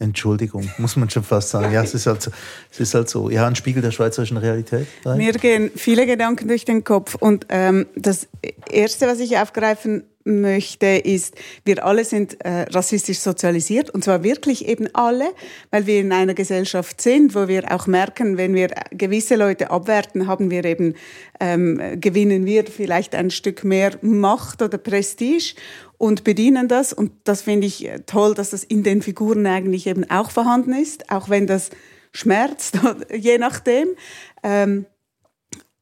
[0.00, 1.74] Entschuldigung, muss man schon fast sagen.
[1.74, 2.30] Ja, es ist halt so.
[2.70, 3.28] Es ist halt so.
[3.28, 4.86] Ja, ein Spiegel der schweizerischen Realität.
[5.04, 5.18] Rein.
[5.18, 7.16] Mir gehen viele Gedanken durch den Kopf.
[7.16, 8.26] Und ähm, das
[8.70, 11.34] Erste, was ich aufgreifen möchte, ist,
[11.66, 15.30] wir alle sind äh, rassistisch sozialisiert und zwar wirklich eben alle,
[15.70, 20.26] weil wir in einer Gesellschaft sind, wo wir auch merken, wenn wir gewisse Leute abwerten,
[20.26, 20.94] haben wir eben,
[21.40, 25.54] ähm, gewinnen wir vielleicht ein Stück mehr Macht oder Prestige
[26.00, 29.86] und bedienen das und das finde ich äh, toll, dass das in den Figuren eigentlich
[29.86, 31.68] eben auch vorhanden ist, auch wenn das
[32.10, 32.78] schmerzt,
[33.14, 33.88] je nachdem.
[34.42, 34.86] Ähm,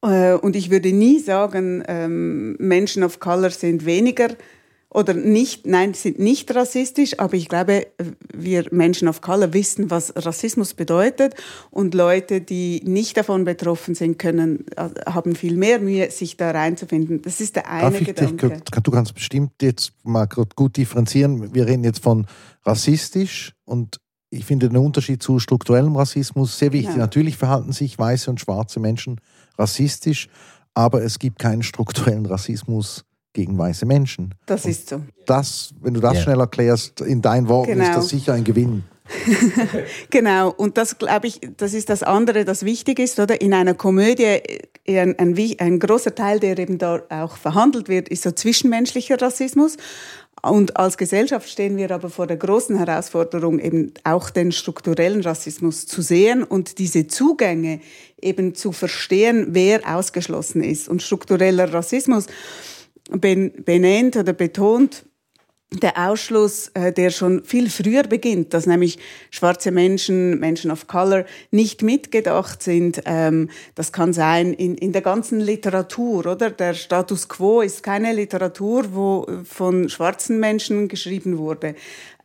[0.01, 4.29] Äh, und ich würde nie sagen, ähm, Menschen of Color sind weniger
[4.91, 7.89] oder nicht, nein, sind nicht rassistisch, aber ich glaube,
[8.33, 11.35] wir Menschen of Color wissen, was Rassismus bedeutet
[11.71, 16.53] und Leute, die nicht davon betroffen sind, können, äh, haben viel mehr Mühe, sich da
[16.53, 17.21] reinzufinden.
[17.21, 18.49] Das ist der eine Darf ich Gedanke.
[18.49, 21.55] Dich, du kannst bestimmt jetzt mal gut differenzieren.
[21.55, 22.27] Wir reden jetzt von
[22.65, 26.95] rassistisch und ich finde den Unterschied zu strukturellem Rassismus sehr wichtig.
[26.95, 26.99] Ja.
[26.99, 29.21] Natürlich verhalten sich weiße und schwarze Menschen
[29.59, 30.29] rassistisch,
[30.73, 34.35] aber es gibt keinen strukturellen Rassismus gegen weiße Menschen.
[34.47, 35.03] Das ist so.
[35.27, 36.21] Das, wenn du das ja.
[36.23, 37.85] schnell erklärst, in deinen Worten genau.
[37.85, 38.85] ist das sicher ein Gewinn.
[40.11, 43.41] genau, und das glaube ich, das ist das andere, das wichtig ist, oder?
[43.41, 44.41] In einer Komödie,
[44.85, 49.21] äh, ein, ein, ein großer Teil, der eben da auch verhandelt wird, ist so zwischenmenschlicher
[49.21, 49.77] Rassismus.
[50.43, 55.87] Und als Gesellschaft stehen wir aber vor der großen Herausforderung, eben auch den strukturellen Rassismus
[55.87, 57.81] zu sehen und diese Zugänge
[58.21, 60.89] eben zu verstehen, wer ausgeschlossen ist.
[60.89, 62.27] Und struktureller Rassismus
[63.09, 65.05] benennt oder betont,
[65.71, 68.99] der Ausschluss, äh, der schon viel früher beginnt, dass nämlich
[69.31, 73.03] schwarze Menschen, Menschen of Color nicht mitgedacht sind.
[73.05, 76.51] Ähm, das kann sein in, in der ganzen Literatur, oder?
[76.51, 81.75] Der Status quo ist keine Literatur, wo von schwarzen Menschen geschrieben wurde.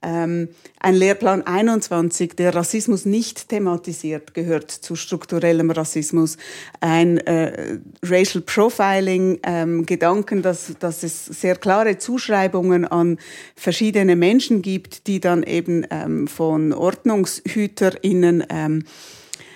[0.04, 6.38] Ähm, ein Lehrplan 21, der Rassismus nicht thematisiert, gehört zu strukturellem Rassismus.
[6.82, 13.18] Ein äh, Racial Profiling, ähm, Gedanken, dass, dass es sehr klare Zuschreibungen an
[13.56, 18.84] verschiedene Menschen gibt, die dann eben ähm, von OrdnungshüterInnen ähm,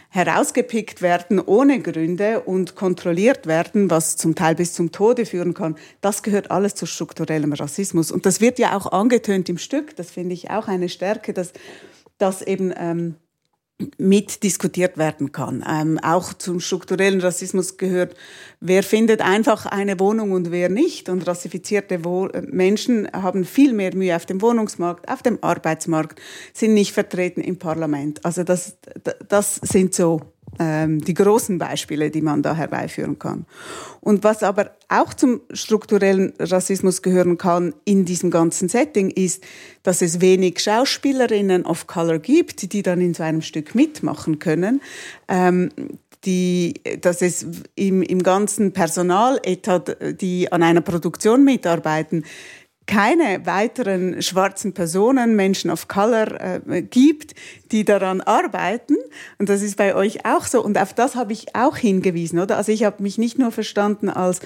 [0.09, 5.75] herausgepickt werden ohne Gründe und kontrolliert werden, was zum Teil bis zum Tode führen kann,
[6.01, 8.11] das gehört alles zu strukturellem Rassismus.
[8.11, 9.95] Und das wird ja auch angetönt im Stück.
[9.95, 11.53] Das finde ich auch eine Stärke, dass
[12.17, 13.15] das eben ähm,
[13.97, 15.63] mitdiskutiert werden kann.
[15.67, 18.15] Ähm, auch zum strukturellen Rassismus gehört,
[18.59, 21.09] wer findet einfach eine Wohnung und wer nicht.
[21.09, 26.19] Und rassifizierte Wo Menschen haben viel mehr Mühe auf dem Wohnungsmarkt, auf dem Arbeitsmarkt,
[26.53, 28.25] sind nicht vertreten im Parlament.
[28.25, 28.77] Also das,
[29.27, 30.21] das sind so
[30.59, 33.45] die großen Beispiele, die man da herbeiführen kann.
[34.01, 39.43] Und was aber auch zum strukturellen Rassismus gehören kann in diesem ganzen Setting, ist,
[39.83, 44.81] dass es wenig Schauspielerinnen of Color gibt, die dann in so einem Stück mitmachen können.
[45.27, 45.69] Ähm,
[46.25, 52.23] die, dass es im, im ganzen Personaletat, die an einer Produktion mitarbeiten,
[52.87, 57.35] keine weiteren schwarzen Personen, Menschen of Color äh, gibt,
[57.71, 58.95] die daran arbeiten.
[59.37, 60.63] Und das ist bei euch auch so.
[60.63, 62.57] Und auf das habe ich auch hingewiesen, oder?
[62.57, 64.39] Also ich habe mich nicht nur verstanden als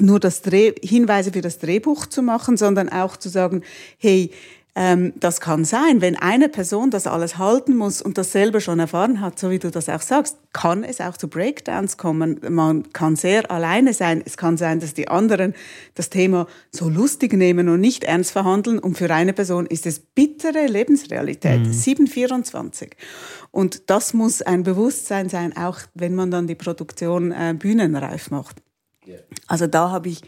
[0.00, 3.62] nur das Dreh, Hinweise für das Drehbuch zu machen, sondern auch zu sagen,
[3.98, 4.30] hey,
[4.76, 8.80] ähm, das kann sein, wenn eine Person das alles halten muss und das selber schon
[8.80, 12.40] erfahren hat, so wie du das auch sagst, kann es auch zu Breakdowns kommen.
[12.48, 14.20] Man kann sehr alleine sein.
[14.24, 15.54] Es kann sein, dass die anderen
[15.94, 18.80] das Thema so lustig nehmen und nicht ernst verhandeln.
[18.80, 21.66] Und für eine Person ist es bittere Lebensrealität.
[21.66, 21.72] Mhm.
[21.72, 22.96] 724.
[23.52, 28.56] Und das muss ein Bewusstsein sein, auch wenn man dann die Produktion äh, bühnenreif macht.
[29.06, 29.20] Yeah.
[29.46, 30.22] Also da habe ich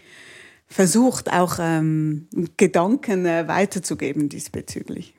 [0.67, 5.15] versucht, auch ähm, Gedanken äh, weiterzugeben diesbezüglich.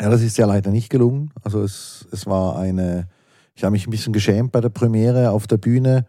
[0.00, 1.30] Ja, das ist ja leider nicht gelungen.
[1.42, 3.08] Also es, es war eine,
[3.54, 6.06] ich habe mich ein bisschen geschämt bei der Premiere auf der Bühne.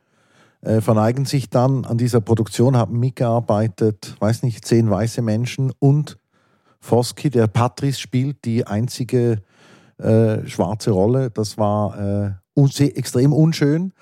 [0.62, 6.18] Äh, verneigen sich dann an dieser Produktion, haben mitgearbeitet, weiß nicht, zehn weiße Menschen und
[6.80, 9.42] Foski, der Patrice spielt, die einzige
[9.98, 11.32] äh, schwarze Rolle.
[11.32, 13.94] Das war äh, extrem unschön.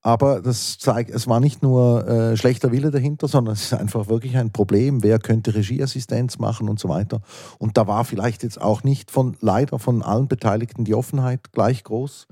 [0.00, 4.08] Aber das zeigt, es war nicht nur äh, schlechter Wille dahinter, sondern es ist einfach
[4.08, 5.02] wirklich ein Problem.
[5.02, 7.20] Wer könnte Regieassistenz machen und so weiter.
[7.58, 11.82] Und da war vielleicht jetzt auch nicht von leider von allen Beteiligten die Offenheit gleich
[11.82, 12.28] groß.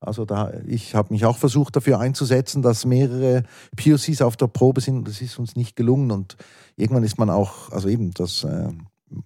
[0.00, 3.42] Also da, ich habe mich auch versucht dafür einzusetzen, dass mehrere
[3.76, 5.06] POCs auf der Probe sind.
[5.06, 6.10] Das ist uns nicht gelungen.
[6.10, 6.38] Und
[6.76, 8.68] irgendwann ist man auch, also eben, das, äh,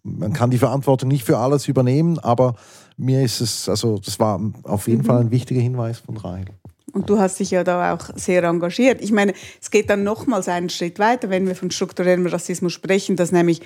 [0.03, 2.57] man kann die Verantwortung nicht für alles übernehmen, aber
[2.97, 5.07] mir ist es, also das war auf jeden mhm.
[5.07, 6.47] Fall ein wichtiger Hinweis von Rahel.
[6.95, 9.03] Und du hast dich ja da auch sehr engagiert.
[9.03, 13.17] Ich meine, es geht dann nochmals einen Schritt weiter, wenn wir von strukturellem Rassismus sprechen,
[13.17, 13.61] dass nämlich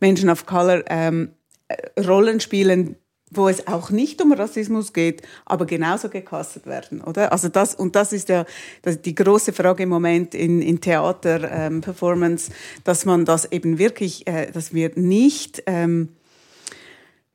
[0.00, 1.30] Menschen of Color ähm,
[1.68, 2.96] äh, Rollen spielen,
[3.30, 7.32] wo es auch nicht um Rassismus geht, aber genauso gecastet werden, oder?
[7.32, 8.44] Also das und das ist ja
[8.82, 12.52] das, die große Frage im Moment in, in Theater ähm, Performance,
[12.84, 16.10] dass man das eben wirklich, äh, dass wir nicht ähm,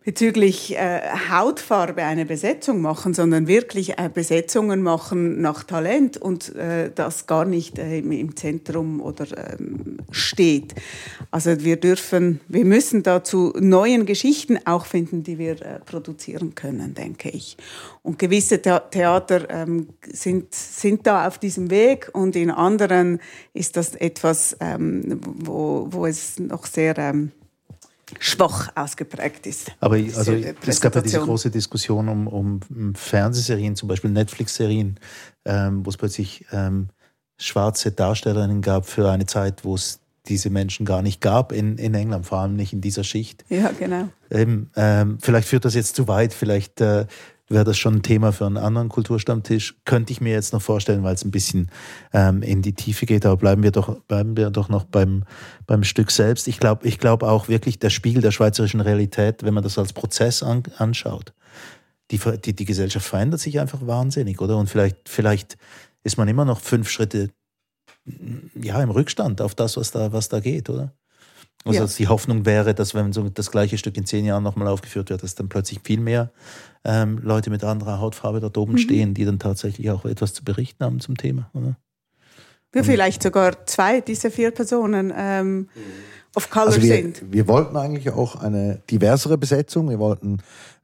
[0.05, 6.89] bezüglich äh, Hautfarbe eine Besetzung machen, sondern wirklich äh, Besetzungen machen nach Talent und äh,
[6.93, 9.25] das gar nicht äh, im, im, Zentrum oder
[9.59, 10.73] ähm, steht.
[11.31, 16.93] Also wir dürfen, wir müssen dazu neuen Geschichten auch finden, die wir äh, produzieren können,
[16.93, 17.57] denke ich.
[18.01, 23.19] Und gewisse The Theater ähm, sind, sind da auf diesem Weg und in anderen
[23.53, 27.31] ist das etwas, ähm, wo, wo es noch sehr ähm,
[28.19, 29.71] schwach ausgeprägt ist.
[29.79, 34.99] Aber also, es gab ja diese große Diskussion um, um Fernsehserien, zum Beispiel Netflix-Serien,
[35.45, 36.89] ähm, wo es plötzlich ähm,
[37.37, 41.93] schwarze Darstellerinnen gab für eine Zeit, wo es diese Menschen gar nicht gab in, in
[41.93, 43.45] England, vor allem nicht in dieser Schicht.
[43.49, 44.09] Ja, genau.
[44.29, 47.07] Ähm, ähm, vielleicht führt das jetzt zu weit, vielleicht äh,
[47.49, 49.75] wäre das schon ein Thema für einen anderen Kulturstammtisch.
[49.83, 51.71] Könnte ich mir jetzt noch vorstellen, weil es ein bisschen
[52.13, 53.25] ähm, in die Tiefe geht.
[53.25, 55.23] Aber bleiben wir doch, bleiben wir doch noch beim,
[55.65, 56.47] beim Stück selbst.
[56.47, 59.93] Ich glaube ich glaub auch wirklich der Spiegel der schweizerischen Realität, wenn man das als
[59.93, 61.33] Prozess an, anschaut.
[62.11, 64.57] Die, die, die Gesellschaft verändert sich einfach wahnsinnig, oder?
[64.57, 65.57] Und vielleicht, vielleicht
[66.03, 67.29] ist man immer noch fünf Schritte
[68.55, 70.93] ja, im Rückstand auf das, was da, was da geht, oder?
[71.65, 71.87] Also ja.
[71.87, 75.23] die Hoffnung wäre, dass wenn so das gleiche Stück in zehn Jahren nochmal aufgeführt wird,
[75.23, 76.31] dass dann plötzlich viel mehr
[76.85, 78.77] ähm, Leute mit anderer Hautfarbe dort oben mhm.
[78.77, 81.49] stehen, die dann tatsächlich auch etwas zu berichten haben zum Thema.
[81.53, 81.75] Oder?
[82.73, 85.11] Ja, vielleicht sogar zwei dieser vier Personen.
[85.15, 85.67] Ähm, mhm
[86.35, 87.23] of Color also wir, sind.
[87.31, 89.89] Wir wollten eigentlich auch eine diversere Besetzung.
[89.89, 90.37] Wir wollten,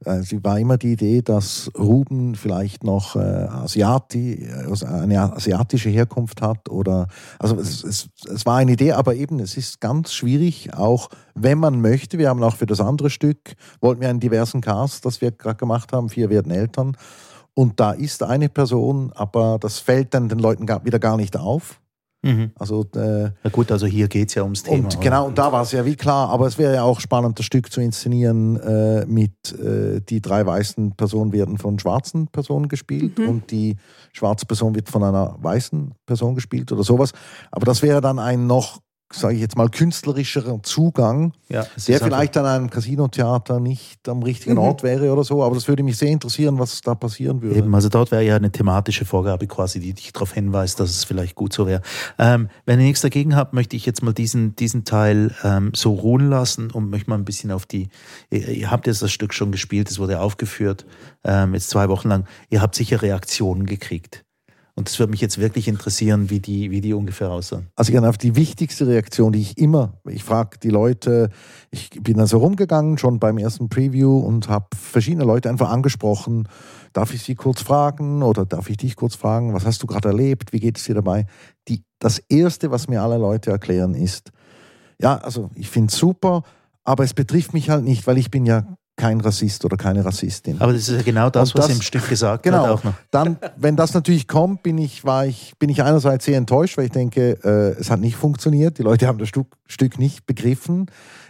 [0.04, 5.90] äh, es war immer die Idee, dass Ruben vielleicht noch äh, Asiati, also eine asiatische
[5.90, 10.12] Herkunft hat oder, also es, es, es war eine Idee, aber eben, es ist ganz
[10.12, 12.18] schwierig, auch wenn man möchte.
[12.18, 15.56] Wir haben auch für das andere Stück, wollten wir einen diversen Cast, das wir gerade
[15.56, 16.96] gemacht haben, vier werden Eltern.
[17.54, 21.80] Und da ist eine Person, aber das fällt dann den Leuten wieder gar nicht auf.
[22.26, 22.50] Mhm.
[22.58, 24.84] Also, äh, Na gut, also hier geht es ja ums Thema.
[24.84, 27.38] Und genau, und da war es ja wie klar, aber es wäre ja auch spannend,
[27.38, 32.68] das Stück zu inszenieren äh, mit äh, die drei weißen Personen werden von schwarzen Personen
[32.68, 33.28] gespielt mhm.
[33.28, 33.76] und die
[34.12, 37.12] schwarze Person wird von einer weißen Person gespielt oder sowas.
[37.52, 38.80] Aber das wäre dann ein noch
[39.12, 44.54] sage ich jetzt mal, künstlerischerer Zugang, ja, der vielleicht an einem Casino-Theater nicht am richtigen
[44.54, 44.62] mhm.
[44.62, 45.44] Ort wäre oder so.
[45.44, 47.56] Aber das würde mich sehr interessieren, was da passieren würde.
[47.56, 51.04] Eben, also dort wäre ja eine thematische Vorgabe quasi, die dich darauf hinweist, dass es
[51.04, 51.82] vielleicht gut so wäre.
[52.18, 55.94] Ähm, wenn ihr nichts dagegen habt, möchte ich jetzt mal diesen, diesen Teil ähm, so
[55.94, 57.88] ruhen lassen und möchte mal ein bisschen auf die,
[58.30, 60.84] ihr, ihr habt jetzt das Stück schon gespielt, es wurde aufgeführt,
[61.22, 62.26] ähm, jetzt zwei Wochen lang.
[62.50, 64.25] Ihr habt sicher Reaktionen gekriegt.
[64.78, 67.68] Und es würde mich jetzt wirklich interessieren, wie die, wie die ungefähr aussahen.
[67.76, 71.30] Also ich auf die wichtigste Reaktion, die ich immer, ich frage die Leute,
[71.70, 76.46] ich bin also rumgegangen, schon beim ersten Preview und habe verschiedene Leute einfach angesprochen.
[76.92, 80.08] Darf ich sie kurz fragen oder darf ich dich kurz fragen, was hast du gerade
[80.08, 81.24] erlebt, wie geht es dir dabei?
[81.68, 84.30] Die, das Erste, was mir alle Leute erklären, ist,
[85.00, 86.42] ja, also ich finde es super,
[86.84, 90.60] aber es betrifft mich halt nicht, weil ich bin ja kein Rassist oder keine Rassistin.
[90.60, 92.72] Aber das ist ja genau das, das was im Stück gesagt genau, wird.
[92.72, 92.94] Auch noch.
[93.10, 96.86] Dann, wenn das natürlich kommt, bin ich, war ich, bin ich einerseits sehr enttäuscht, weil
[96.86, 98.78] ich denke, äh, es hat nicht funktioniert.
[98.78, 100.86] Die Leute haben das Stück, Stück nicht begriffen.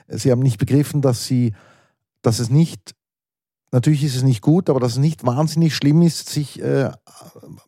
[0.09, 1.55] Sie haben nicht begriffen, dass sie,
[2.23, 2.96] dass es nicht
[3.73, 6.91] Natürlich ist es nicht gut, aber dass es nicht wahnsinnig schlimm ist, sich äh,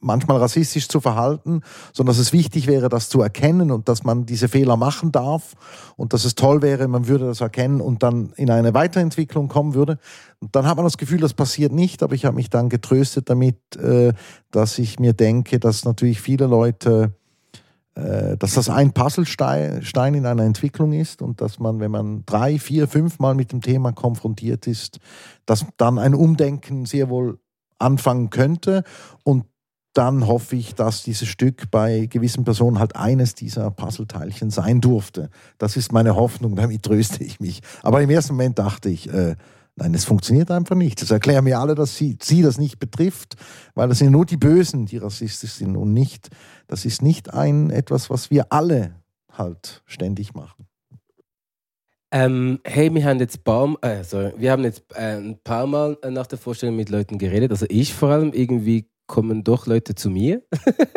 [0.00, 4.24] manchmal rassistisch zu verhalten, sondern dass es wichtig wäre, das zu erkennen und dass man
[4.24, 5.54] diese Fehler machen darf
[5.96, 9.74] und dass es toll wäre, man würde das erkennen und dann in eine Weiterentwicklung kommen
[9.74, 9.98] würde.
[10.38, 13.28] Und dann hat man das Gefühl, das passiert nicht, aber ich habe mich dann getröstet
[13.28, 14.12] damit, äh,
[14.52, 17.12] dass ich mir denke, dass natürlich viele Leute
[18.38, 22.86] dass das ein Puzzlestein in einer Entwicklung ist und dass man, wenn man drei, vier,
[22.86, 25.00] fünf Mal mit dem Thema konfrontiert ist,
[25.46, 27.38] dass dann ein Umdenken sehr wohl
[27.78, 28.84] anfangen könnte
[29.24, 29.44] und
[29.94, 35.28] dann hoffe ich, dass dieses Stück bei gewissen Personen halt eines dieser Puzzleteilchen sein durfte.
[35.58, 37.62] Das ist meine Hoffnung, damit tröste ich mich.
[37.82, 39.34] Aber im ersten Moment dachte ich, äh,
[39.78, 41.00] Nein, es funktioniert einfach nicht.
[41.00, 43.36] Das erklären mir alle, dass sie, sie das nicht betrifft,
[43.74, 46.30] weil das sind nur die Bösen, die rassistisch sind und nicht,
[46.66, 48.96] das ist nicht ein etwas, was wir alle
[49.32, 50.66] halt ständig machen.
[52.10, 55.96] Ähm, hey, wir haben jetzt paar, äh, sorry, wir haben jetzt äh, ein paar Mal
[56.10, 57.52] nach der Vorstellung mit Leuten geredet.
[57.52, 60.42] Also ich vor allem, irgendwie kommen doch Leute zu mir.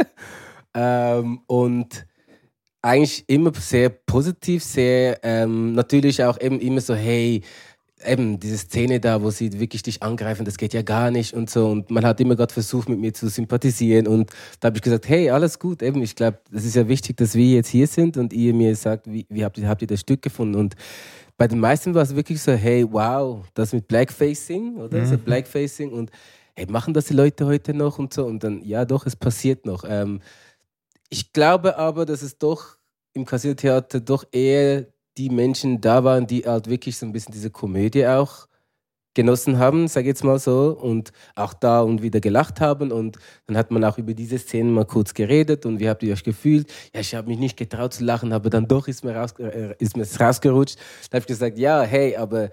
[0.74, 2.08] ähm, und
[2.82, 7.44] eigentlich immer sehr positiv, sehr ähm, natürlich auch eben immer so, hey,
[8.06, 11.50] eben diese Szene da, wo sie wirklich dich angreifen, das geht ja gar nicht und
[11.50, 11.68] so.
[11.68, 14.08] Und man hat immer gerade versucht, mit mir zu sympathisieren.
[14.08, 15.82] Und da habe ich gesagt, hey, alles gut.
[15.82, 18.76] Eben, ich glaube, das ist ja wichtig, dass wir jetzt hier sind und ihr mir
[18.76, 20.56] sagt, wie, wie habt, ihr, habt ihr das Stück gefunden?
[20.56, 20.76] Und
[21.38, 25.00] bei den meisten war es wirklich so, hey, wow, das mit Blackfacing, oder?
[25.00, 25.06] Mhm.
[25.06, 26.12] So Blackfacing und
[26.56, 28.26] hey, machen das die Leute heute noch und so?
[28.26, 29.84] Und dann, ja, doch, es passiert noch.
[29.88, 30.22] Ähm,
[31.10, 32.78] ich glaube aber, dass es doch
[33.14, 37.50] im Casino-Theater doch eher die Menschen da waren, die halt wirklich so ein bisschen diese
[37.50, 38.48] Komödie auch
[39.14, 42.92] genossen haben, sage ich jetzt mal so, und auch da und wieder gelacht haben.
[42.92, 46.14] Und dann hat man auch über diese Szenen mal kurz geredet und wie habt ihr
[46.14, 46.72] euch gefühlt?
[46.94, 49.76] Ja, ich habe mich nicht getraut zu lachen, aber dann doch ist mir, raus, äh,
[49.80, 50.78] ist mir rausgerutscht.
[51.10, 52.52] Da habe ich gesagt, ja, hey, aber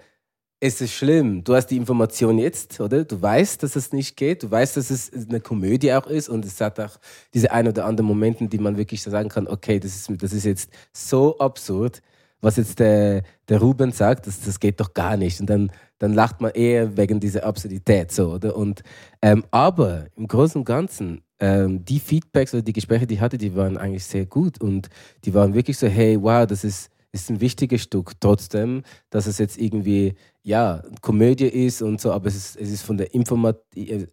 [0.59, 1.43] es ist schlimm.
[1.45, 3.05] Du hast die Information jetzt, oder?
[3.05, 4.43] Du weißt, dass es nicht geht.
[4.43, 6.97] Du weißt, dass es eine Komödie auch ist und es hat auch
[7.33, 10.43] diese ein oder anderen Momente, die man wirklich sagen kann, okay, das ist, das ist
[10.43, 12.01] jetzt so absurd,
[12.41, 15.39] was jetzt der, der Ruben sagt, das, das geht doch gar nicht.
[15.39, 18.55] Und dann, dann lacht man eher wegen dieser Absurdität, so, oder?
[18.55, 18.81] Und,
[19.21, 23.37] ähm, aber im Großen und Ganzen, ähm, die Feedbacks oder die Gespräche, die ich hatte,
[23.37, 24.89] die waren eigentlich sehr gut und
[25.25, 29.37] die waren wirklich so, hey, wow, das ist, ist ein wichtiges Stück, trotzdem, dass es
[29.39, 33.59] jetzt irgendwie, ja, Komödie ist und so, aber es ist, es ist von der Informat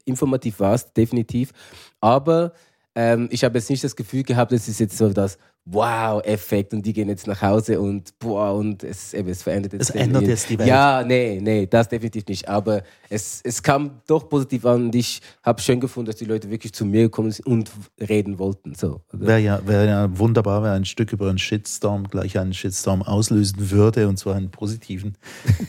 [0.04, 1.52] informativ war es definitiv.
[2.00, 2.52] Aber
[2.94, 5.38] ähm, ich habe jetzt nicht das Gefühl gehabt, es ist jetzt so das
[5.68, 9.90] Wow-Effekt und die gehen jetzt nach Hause und boah, und es, eben, es verändert jetzt.
[9.90, 10.68] Es ändert jetzt die Welt.
[10.68, 12.48] Ja, nee, nee, das definitiv nicht.
[12.48, 16.50] Aber es, es kam doch positiv an und ich habe schön gefunden, dass die Leute
[16.50, 18.76] wirklich zu mir gekommen sind und reden wollten.
[18.76, 23.02] So, Wäre ja, wär ja wunderbar, wenn ein Stück über einen Shitstorm gleich einen Shitstorm
[23.02, 25.16] auslösen würde und zwar einen positiven.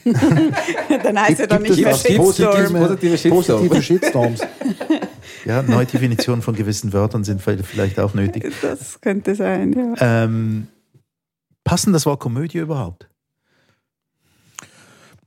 [1.03, 2.73] dann heißt er doch nicht mehr Shitstorm.
[2.73, 3.67] Positive, Shitstorm.
[3.67, 4.41] positive Shitstorms.
[5.47, 8.53] Ja, neue Definitionen von gewissen Wörtern sind vielleicht auch nötig.
[8.61, 9.93] Das könnte sein, ja.
[10.25, 10.67] Ähm,
[11.63, 13.09] passen das Wort Komödie überhaupt?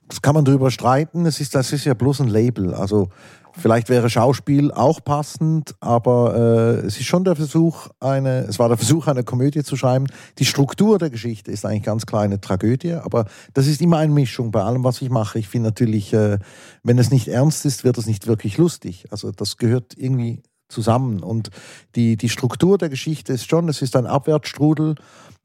[0.08, 1.24] Das kann man darüber streiten.
[1.24, 2.74] Es ist, das ist ja bloß ein Label.
[2.74, 3.08] Also
[3.56, 8.68] Vielleicht wäre Schauspiel auch passend, aber äh, es ist schon der Versuch, eine, es war
[8.68, 10.06] der Versuch, eine Komödie zu schreiben.
[10.38, 14.12] Die Struktur der Geschichte ist eigentlich ganz klar eine Tragödie, aber das ist immer eine
[14.12, 15.38] Mischung bei allem, was ich mache.
[15.38, 16.38] Ich finde natürlich, äh,
[16.82, 19.06] wenn es nicht ernst ist, wird es nicht wirklich lustig.
[19.10, 21.22] Also das gehört irgendwie zusammen.
[21.22, 21.50] Und
[21.96, 24.94] die, die Struktur der Geschichte ist schon, es ist ein Abwärtsstrudel.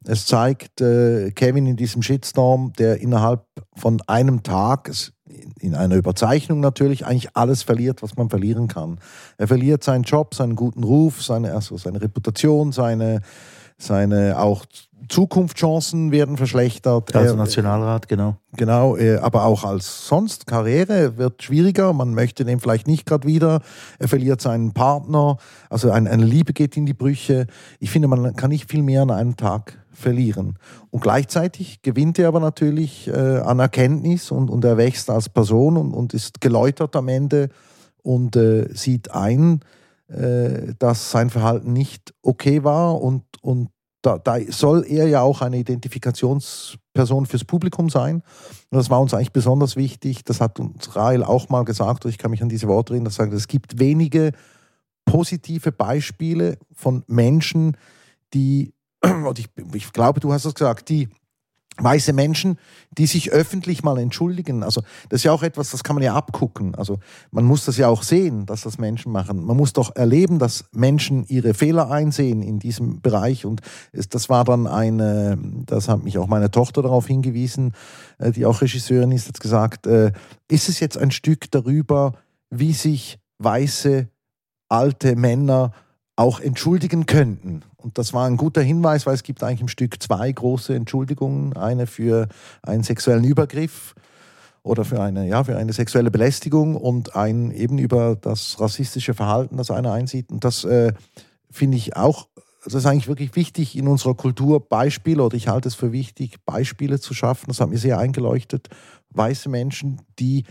[0.08, 3.45] Es zeigt äh, Kevin in diesem Shitstorm, der innerhalb
[3.76, 4.91] von einem Tag,
[5.60, 8.99] in einer Überzeichnung natürlich eigentlich alles verliert, was man verlieren kann.
[9.38, 13.22] Er verliert seinen Job, seinen guten Ruf, seine, also seine Reputation, seine,
[13.78, 14.65] seine auch
[15.09, 17.15] Zukunftschancen werden verschlechtert.
[17.15, 18.38] Also Nationalrat, genau.
[18.53, 21.93] Genau, äh, aber auch als sonst Karriere wird schwieriger.
[21.93, 23.61] Man möchte den vielleicht nicht gerade wieder.
[23.99, 25.38] Er verliert seinen Partner.
[25.69, 27.47] Also eine Liebe geht in die Brüche.
[27.80, 30.57] Ich finde, man kann nicht viel mehr an einem Tag verlieren.
[30.91, 35.78] Und gleichzeitig gewinnt er aber natürlich äh, an Erkenntnis und, und er wächst als Person
[35.78, 37.49] und, und ist geläutert am Ende
[38.03, 39.61] und äh, sieht ein,
[40.08, 43.70] äh, dass sein Verhalten nicht okay war und, und
[44.01, 48.22] da, da, soll er ja auch eine Identifikationsperson fürs Publikum sein.
[48.70, 50.24] Und das war uns eigentlich besonders wichtig.
[50.24, 53.06] Das hat uns Rael auch mal gesagt, und ich kann mich an diese Worte erinnern,
[53.06, 54.32] dass sagt, es gibt wenige
[55.06, 57.78] positive Beispiele von Menschen,
[58.34, 61.10] die und ich, ich glaube, du hast es gesagt, die
[61.78, 62.57] weiße Menschen,
[62.97, 64.63] die sich öffentlich mal entschuldigen.
[64.63, 66.76] Also das ist ja auch etwas, das kann man ja abgucken.
[66.76, 66.99] Also
[67.32, 69.43] man muss das ja auch sehen, dass das Menschen machen.
[69.45, 73.45] Man muss doch erleben, dass Menschen ihre Fehler einsehen in diesem Bereich.
[73.45, 73.61] Und
[73.91, 77.73] das war dann eine, das hat mich auch meine Tochter darauf hingewiesen,
[78.19, 80.11] äh, die auch Regisseurin ist, hat gesagt, äh,
[80.49, 82.13] ist es jetzt ein Stück darüber,
[82.49, 84.07] wie sich weiße
[84.69, 85.71] alte Männer
[86.15, 87.63] auch entschuldigen könnten.
[87.86, 91.55] Und das war ein guter Hinweis, weil es gibt eigentlich im Stück zwei große Entschuldigungen.
[91.55, 92.27] Eine für
[92.63, 93.93] einen sexuellen Übergriff
[94.63, 99.57] oder für eine, ja, für eine sexuelle Belästigung und ein eben über das rassistische Verhalten,
[99.57, 100.31] das einer einsieht.
[100.31, 100.93] Und das äh,
[101.51, 102.27] finde ich auch,
[102.63, 106.43] das ist eigentlich wirklich wichtig in unserer Kultur, Beispiele, oder ich halte es für wichtig,
[106.43, 107.45] Beispiele zu schaffen.
[107.49, 108.69] Das hat mir sehr eingeleuchtet.
[109.11, 110.45] Weiße Menschen, die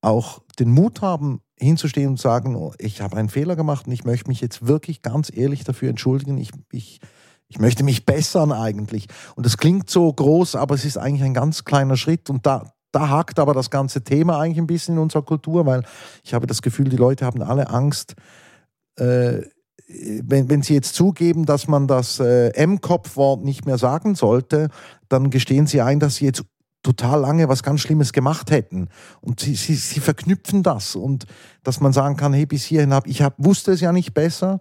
[0.00, 4.04] auch den Mut haben, hinzustehen und sagen, oh, ich habe einen Fehler gemacht und ich
[4.04, 6.38] möchte mich jetzt wirklich ganz ehrlich dafür entschuldigen.
[6.38, 7.00] Ich, ich,
[7.48, 9.06] ich möchte mich bessern eigentlich.
[9.34, 12.30] Und das klingt so groß, aber es ist eigentlich ein ganz kleiner Schritt.
[12.30, 15.82] Und da, da hakt aber das ganze Thema eigentlich ein bisschen in unserer Kultur, weil
[16.24, 18.14] ich habe das Gefühl, die Leute haben alle Angst,
[18.96, 19.42] äh,
[19.88, 24.68] wenn, wenn sie jetzt zugeben, dass man das äh, M-Kopf-Wort nicht mehr sagen sollte,
[25.08, 26.44] dann gestehen sie ein, dass sie jetzt
[26.88, 28.88] total lange was ganz Schlimmes gemacht hätten.
[29.20, 31.26] Und sie, sie, sie verknüpfen das und
[31.62, 34.60] dass man sagen kann, hey, bis hierhin habe ich hab, wusste es ja nicht besser,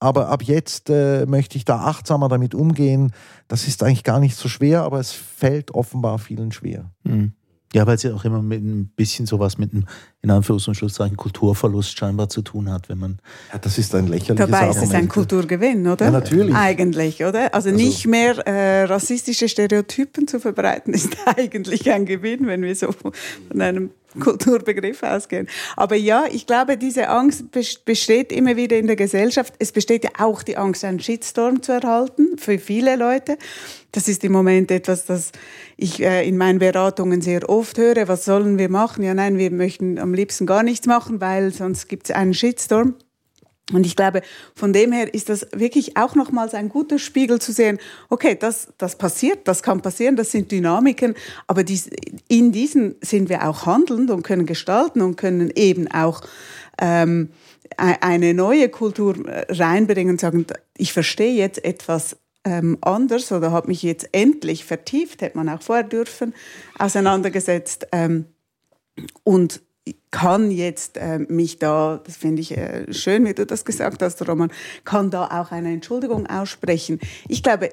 [0.00, 3.12] aber ab jetzt äh, möchte ich da achtsamer damit umgehen.
[3.48, 6.90] Das ist eigentlich gar nicht so schwer, aber es fällt offenbar vielen schwer.
[7.04, 7.32] Mhm.
[7.74, 9.84] Ja, weil sie auch immer mit ein bisschen sowas mit einem
[10.20, 13.18] in Anführungs- und Schlusszeichen Kulturverlust scheinbar zu tun hat, wenn man.
[13.52, 14.88] Ja, das ist ein lächerliches Dabei ist Argument.
[14.88, 16.06] es ein Kulturgewinn, oder?
[16.06, 16.54] Ja, natürlich.
[16.54, 17.54] Eigentlich, oder?
[17.54, 22.90] Also, nicht mehr äh, rassistische Stereotypen zu verbreiten, ist eigentlich ein Gewinn, wenn wir so
[22.90, 23.12] von
[23.60, 25.48] einem Kulturbegriff ausgehen.
[25.76, 27.44] Aber ja, ich glaube, diese Angst
[27.84, 29.54] besteht immer wieder in der Gesellschaft.
[29.58, 33.36] Es besteht ja auch die Angst, einen Shitstorm zu erhalten für viele Leute.
[33.92, 35.32] Das ist im Moment etwas, das
[35.76, 38.08] ich äh, in meinen Beratungen sehr oft höre.
[38.08, 39.02] Was sollen wir machen?
[39.02, 42.94] Ja, nein, wir möchten am liebsten gar nichts machen, weil sonst gibt es einen Shitstorm.
[43.72, 44.22] Und ich glaube,
[44.54, 47.78] von dem her ist das wirklich auch nochmals ein guter Spiegel zu sehen,
[48.08, 51.14] okay, das, das passiert, das kann passieren, das sind Dynamiken,
[51.46, 51.90] aber dies,
[52.28, 56.22] in diesen sind wir auch handelnd und können gestalten und können eben auch
[56.80, 57.28] ähm,
[57.78, 60.46] e-, eine neue Kultur äh, reinbringen und sagen,
[60.78, 65.60] ich verstehe jetzt etwas ähm, anders oder habe mich jetzt endlich vertieft, hätte man auch
[65.60, 66.32] vorher dürfen,
[66.78, 67.86] auseinandergesetzt.
[67.92, 68.24] Ähm,
[69.24, 69.60] und
[70.10, 74.26] kann jetzt äh, mich da, das finde ich äh, schön, wie du das gesagt hast,
[74.28, 74.50] Roman,
[74.84, 76.98] kann da auch eine Entschuldigung aussprechen.
[77.28, 77.70] Ich glaube,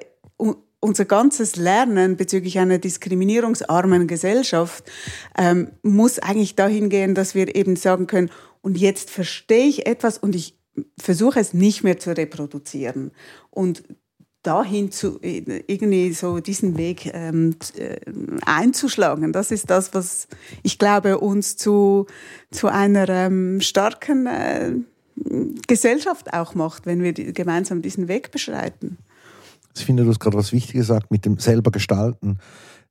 [0.80, 4.84] unser ganzes Lernen bezüglich einer diskriminierungsarmen Gesellschaft
[5.36, 10.18] ähm, muss eigentlich dahin gehen, dass wir eben sagen können, und jetzt verstehe ich etwas
[10.18, 10.58] und ich
[10.98, 13.12] versuche es nicht mehr zu reproduzieren.
[13.50, 13.84] Und
[14.46, 17.96] dahin zu irgendwie so diesen Weg ähm, äh,
[18.44, 19.32] einzuschlagen.
[19.32, 20.28] Das ist das, was
[20.62, 22.06] ich glaube uns zu
[22.50, 24.72] zu einer ähm, starken äh,
[25.66, 28.98] Gesellschaft auch macht, wenn wir die, gemeinsam diesen Weg beschreiten.
[29.74, 32.38] Ich finde, du hast gerade was Wichtiges gesagt mit dem selber gestalten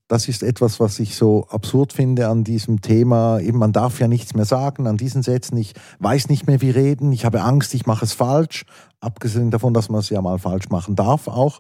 [0.08, 3.40] das ist etwas, was ich so absurd finde an diesem Thema.
[3.40, 5.58] Eben, man darf ja nichts mehr sagen an diesen Sätzen.
[5.58, 7.12] Ich weiß nicht mehr, wie reden.
[7.12, 8.66] Ich habe Angst, ich mache es falsch.
[9.00, 11.60] Abgesehen davon, dass man es ja mal falsch machen darf auch.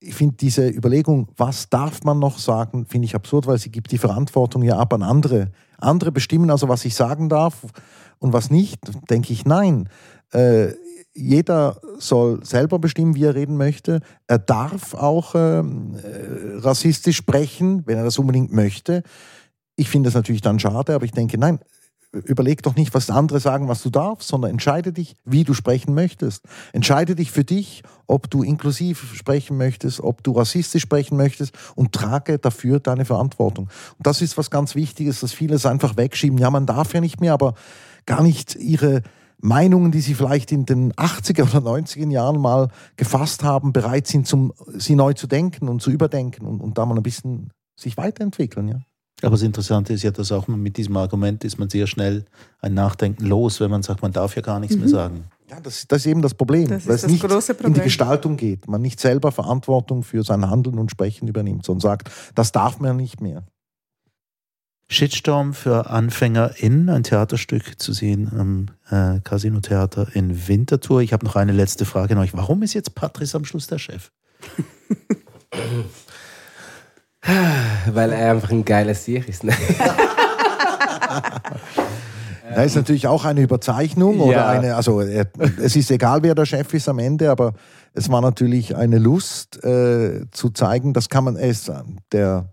[0.00, 3.92] Ich finde diese Überlegung, was darf man noch sagen, finde ich absurd, weil sie gibt
[3.92, 5.52] die Verantwortung ja ab an andere.
[5.78, 7.62] Andere bestimmen also, was ich sagen darf
[8.18, 8.80] und was nicht.
[9.08, 9.88] Denke ich, nein.
[10.32, 10.72] Äh,
[11.14, 14.00] jeder soll selber bestimmen, wie er reden möchte.
[14.26, 19.02] Er darf auch ähm, äh, rassistisch sprechen, wenn er das unbedingt möchte.
[19.76, 21.58] Ich finde das natürlich dann schade, aber ich denke, nein,
[22.12, 25.94] überleg doch nicht, was andere sagen, was du darfst, sondern entscheide dich, wie du sprechen
[25.94, 26.44] möchtest.
[26.72, 31.92] Entscheide dich für dich, ob du inklusiv sprechen möchtest, ob du rassistisch sprechen möchtest und
[31.92, 33.68] trage dafür deine Verantwortung.
[33.96, 36.38] Und das ist was ganz Wichtiges, dass viele es einfach wegschieben.
[36.38, 37.54] Ja, man darf ja nicht mehr, aber
[38.04, 39.02] gar nicht ihre
[39.42, 44.26] Meinungen, die sie vielleicht in den 80er oder 90er Jahren mal gefasst haben, bereit sind,
[44.26, 47.96] zum, sie neu zu denken und zu überdenken und, und da mal ein bisschen sich
[47.96, 48.68] weiterentwickeln.
[48.68, 48.80] Ja.
[49.22, 52.24] Aber das Interessante ist ja, dass auch mit diesem Argument ist man sehr schnell
[52.60, 54.82] ein Nachdenken los, wenn man sagt, man darf ja gar nichts mhm.
[54.82, 55.24] mehr sagen.
[55.50, 57.66] Ja, das, das, ist eben das Problem, das weil es nicht Problem.
[57.66, 58.68] in die Gestaltung geht.
[58.68, 62.96] Man nicht selber Verantwortung für sein Handeln und Sprechen übernimmt, sondern sagt, das darf man
[62.96, 63.44] nicht mehr.
[64.88, 71.00] Shitstorm für AnfängerInnen, ein Theaterstück zu sehen am äh, Casino Theater in Winterthur.
[71.00, 72.34] Ich habe noch eine letzte Frage an euch.
[72.34, 74.10] Warum ist jetzt Patrice am Schluss der Chef?
[77.86, 79.44] Weil er einfach ein geiles Sieg ist.
[79.44, 79.54] Ne?
[82.54, 84.24] Da ist natürlich auch eine Überzeichnung ja.
[84.24, 87.54] oder eine, also es ist egal, wer der Chef ist am Ende, aber
[87.94, 91.72] es war natürlich eine Lust äh, zu zeigen, das kann man, er ist
[92.12, 92.52] der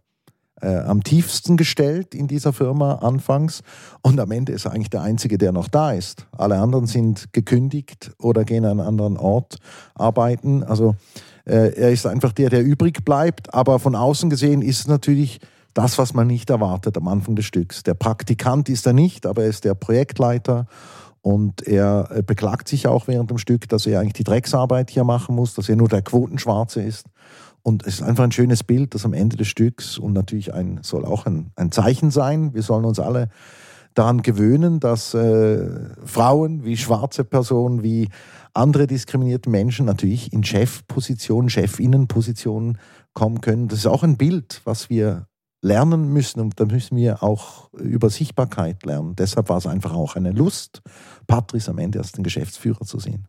[0.61, 3.61] äh, am tiefsten gestellt in dieser Firma anfangs
[4.01, 6.27] und am Ende ist er eigentlich der Einzige, der noch da ist.
[6.37, 9.57] Alle anderen sind gekündigt oder gehen an einen anderen Ort
[9.95, 10.63] arbeiten.
[10.63, 10.95] Also
[11.45, 15.39] äh, er ist einfach der, der übrig bleibt, aber von außen gesehen ist es natürlich
[15.73, 17.83] das, was man nicht erwartet am Anfang des Stücks.
[17.83, 20.67] Der Praktikant ist er nicht, aber er ist der Projektleiter
[21.21, 25.03] und er äh, beklagt sich auch während dem Stück, dass er eigentlich die Drecksarbeit hier
[25.03, 27.05] machen muss, dass er nur der Quotenschwarze ist.
[27.61, 30.79] Und es ist einfach ein schönes Bild, das am Ende des Stücks und natürlich ein,
[30.81, 32.53] soll auch ein, ein Zeichen sein.
[32.53, 33.29] Wir sollen uns alle
[33.93, 38.09] daran gewöhnen, dass äh, Frauen wie schwarze Personen, wie
[38.53, 42.77] andere diskriminierte Menschen natürlich in Chefpositionen, Chefinnenpositionen
[43.13, 43.67] kommen können.
[43.67, 45.27] Das ist auch ein Bild, was wir
[45.61, 49.15] lernen müssen und da müssen wir auch über Sichtbarkeit lernen.
[49.15, 50.81] Deshalb war es einfach auch eine Lust,
[51.27, 53.27] Patrice am Ende als den Geschäftsführer zu sehen.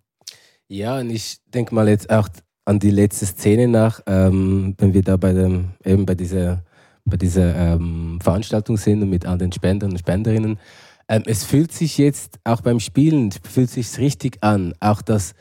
[0.68, 2.28] Ja, und ich denke mal jetzt auch
[2.70, 6.62] an die letzte Szene nach, ähm, wenn wir da bei dem, eben bei dieser,
[7.04, 10.56] bei dieser ähm, Veranstaltung sind und mit den Spendern und Spenderinnen.
[11.08, 15.34] Ähm, es fühlt sich jetzt auch beim Spielen, fühlt sich richtig an, auch dass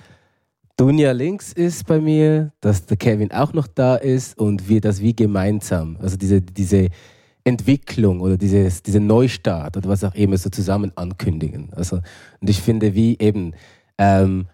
[0.76, 5.00] Dunja links ist bei mir, dass der Kevin auch noch da ist und wir das
[5.00, 6.88] wie gemeinsam, also diese, diese
[7.44, 11.70] Entwicklung oder dieses, diese Neustart oder was auch immer so zusammen ankündigen.
[11.76, 11.98] Also,
[12.40, 13.54] und ich finde, wie eben,
[14.00, 14.48] ähm,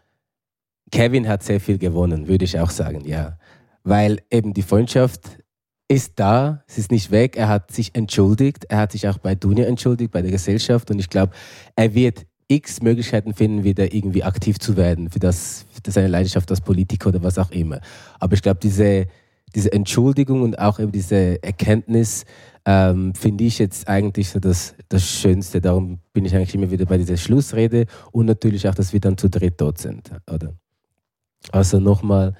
[0.91, 3.37] Kevin hat sehr viel gewonnen, würde ich auch sagen, ja.
[3.83, 5.39] Weil eben die Freundschaft
[5.87, 9.35] ist da, es ist nicht weg, er hat sich entschuldigt, er hat sich auch bei
[9.35, 11.33] Dunja entschuldigt, bei der Gesellschaft und ich glaube,
[11.75, 16.49] er wird x Möglichkeiten finden, wieder irgendwie aktiv zu werden für, das, für seine Leidenschaft
[16.51, 17.79] als Politiker oder was auch immer.
[18.19, 19.07] Aber ich glaube, diese,
[19.55, 22.25] diese Entschuldigung und auch eben diese Erkenntnis
[22.65, 25.61] ähm, finde ich jetzt eigentlich so das, das Schönste.
[25.61, 29.17] Darum bin ich eigentlich immer wieder bei dieser Schlussrede und natürlich auch, dass wir dann
[29.17, 30.11] zu dritt dort sind.
[30.31, 30.53] Oder?
[31.51, 32.33] Also nochmal,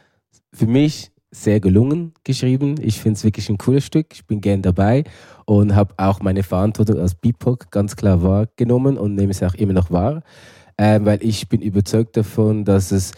[0.54, 2.76] für mich sehr gelungen geschrieben.
[2.82, 4.08] Ich finde es wirklich ein cooles Stück.
[4.14, 5.04] Ich bin gern dabei
[5.46, 9.74] und habe auch meine Verantwortung als BIPOC ganz klar wahrgenommen und nehme es auch immer
[9.74, 10.24] noch wahr,
[10.78, 13.12] äh, weil ich bin überzeugt davon, dass es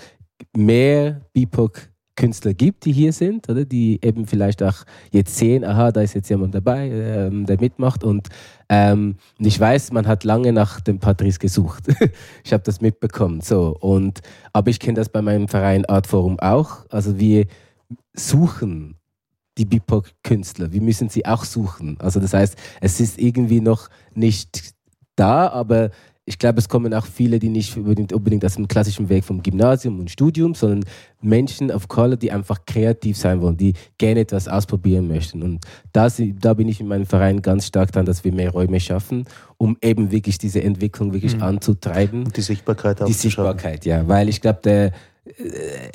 [0.56, 5.94] mehr BIPOC Künstler gibt, die hier sind, oder die eben vielleicht auch jetzt sehen, aha,
[5.94, 8.28] da ist jetzt jemand dabei, ähm, der mitmacht und,
[8.68, 11.86] ähm, ich weiß, man hat lange nach dem Patrice gesucht.
[12.44, 14.20] ich habe das mitbekommen, so und
[14.52, 17.46] aber ich kenne das bei meinem Verein Art Forum auch, also wir
[18.14, 18.98] suchen
[19.58, 20.72] die BIPOC-Künstler.
[20.72, 21.98] Wir müssen sie auch suchen.
[22.00, 24.76] Also das heißt, es ist irgendwie noch nicht
[25.16, 25.90] da, aber
[26.28, 29.42] ich glaube, es kommen auch viele, die nicht unbedingt, unbedingt aus dem klassischen Weg vom
[29.42, 30.84] Gymnasium und Studium, sondern
[31.22, 35.42] Menschen of Color, die einfach kreativ sein wollen, die gerne etwas ausprobieren möchten.
[35.42, 35.64] Und
[35.94, 39.24] das, da bin ich in meinem Verein ganz stark dran, dass wir mehr Räume schaffen,
[39.56, 41.44] um eben wirklich diese Entwicklung wirklich mhm.
[41.44, 42.26] anzutreiben.
[42.26, 44.06] Und die Sichtbarkeit auch Die Sichtbarkeit, ja.
[44.06, 44.92] Weil ich glaube, der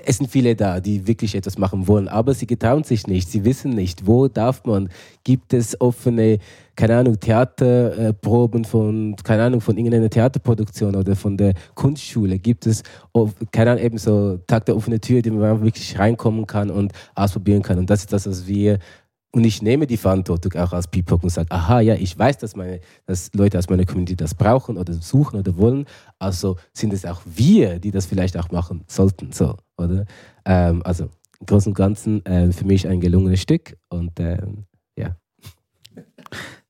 [0.04, 3.44] es sind viele da, die wirklich etwas machen wollen, aber sie getrauen sich nicht, sie
[3.44, 4.88] wissen nicht, wo darf man,
[5.24, 6.38] gibt es offene,
[6.76, 12.82] keine Ahnung, Theaterproben von, keine Ahnung, von irgendeiner Theaterproduktion oder von der Kunstschule, gibt es,
[13.50, 17.62] keine Ahnung, eben so Tag der offenen Tür, die man wirklich reinkommen kann und ausprobieren
[17.62, 17.78] kann?
[17.78, 18.78] Und das ist das, was wir
[19.34, 22.54] und ich nehme die Verantwortung auch als BIPOC und sage, aha, ja, ich weiß, dass,
[22.54, 25.86] meine, dass Leute aus meiner Community das brauchen oder suchen oder wollen.
[26.18, 29.32] Also sind es auch wir, die das vielleicht auch machen sollten.
[29.32, 30.04] So, oder?
[30.44, 31.04] Ähm, also
[31.40, 34.66] im Großen und Ganzen äh, für mich ein gelungenes Stück und ähm,
[34.96, 35.16] ja.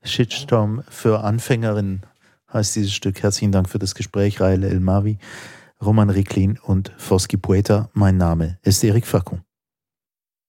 [0.04, 2.02] Shitstorm für Anfängerinnen
[2.52, 3.22] heißt dieses Stück.
[3.24, 5.18] Herzlichen Dank für das Gespräch, Raele Elmavi,
[5.84, 7.90] Roman Riklin und Foski Poeta.
[7.92, 9.42] Mein Name ist Erik Facon.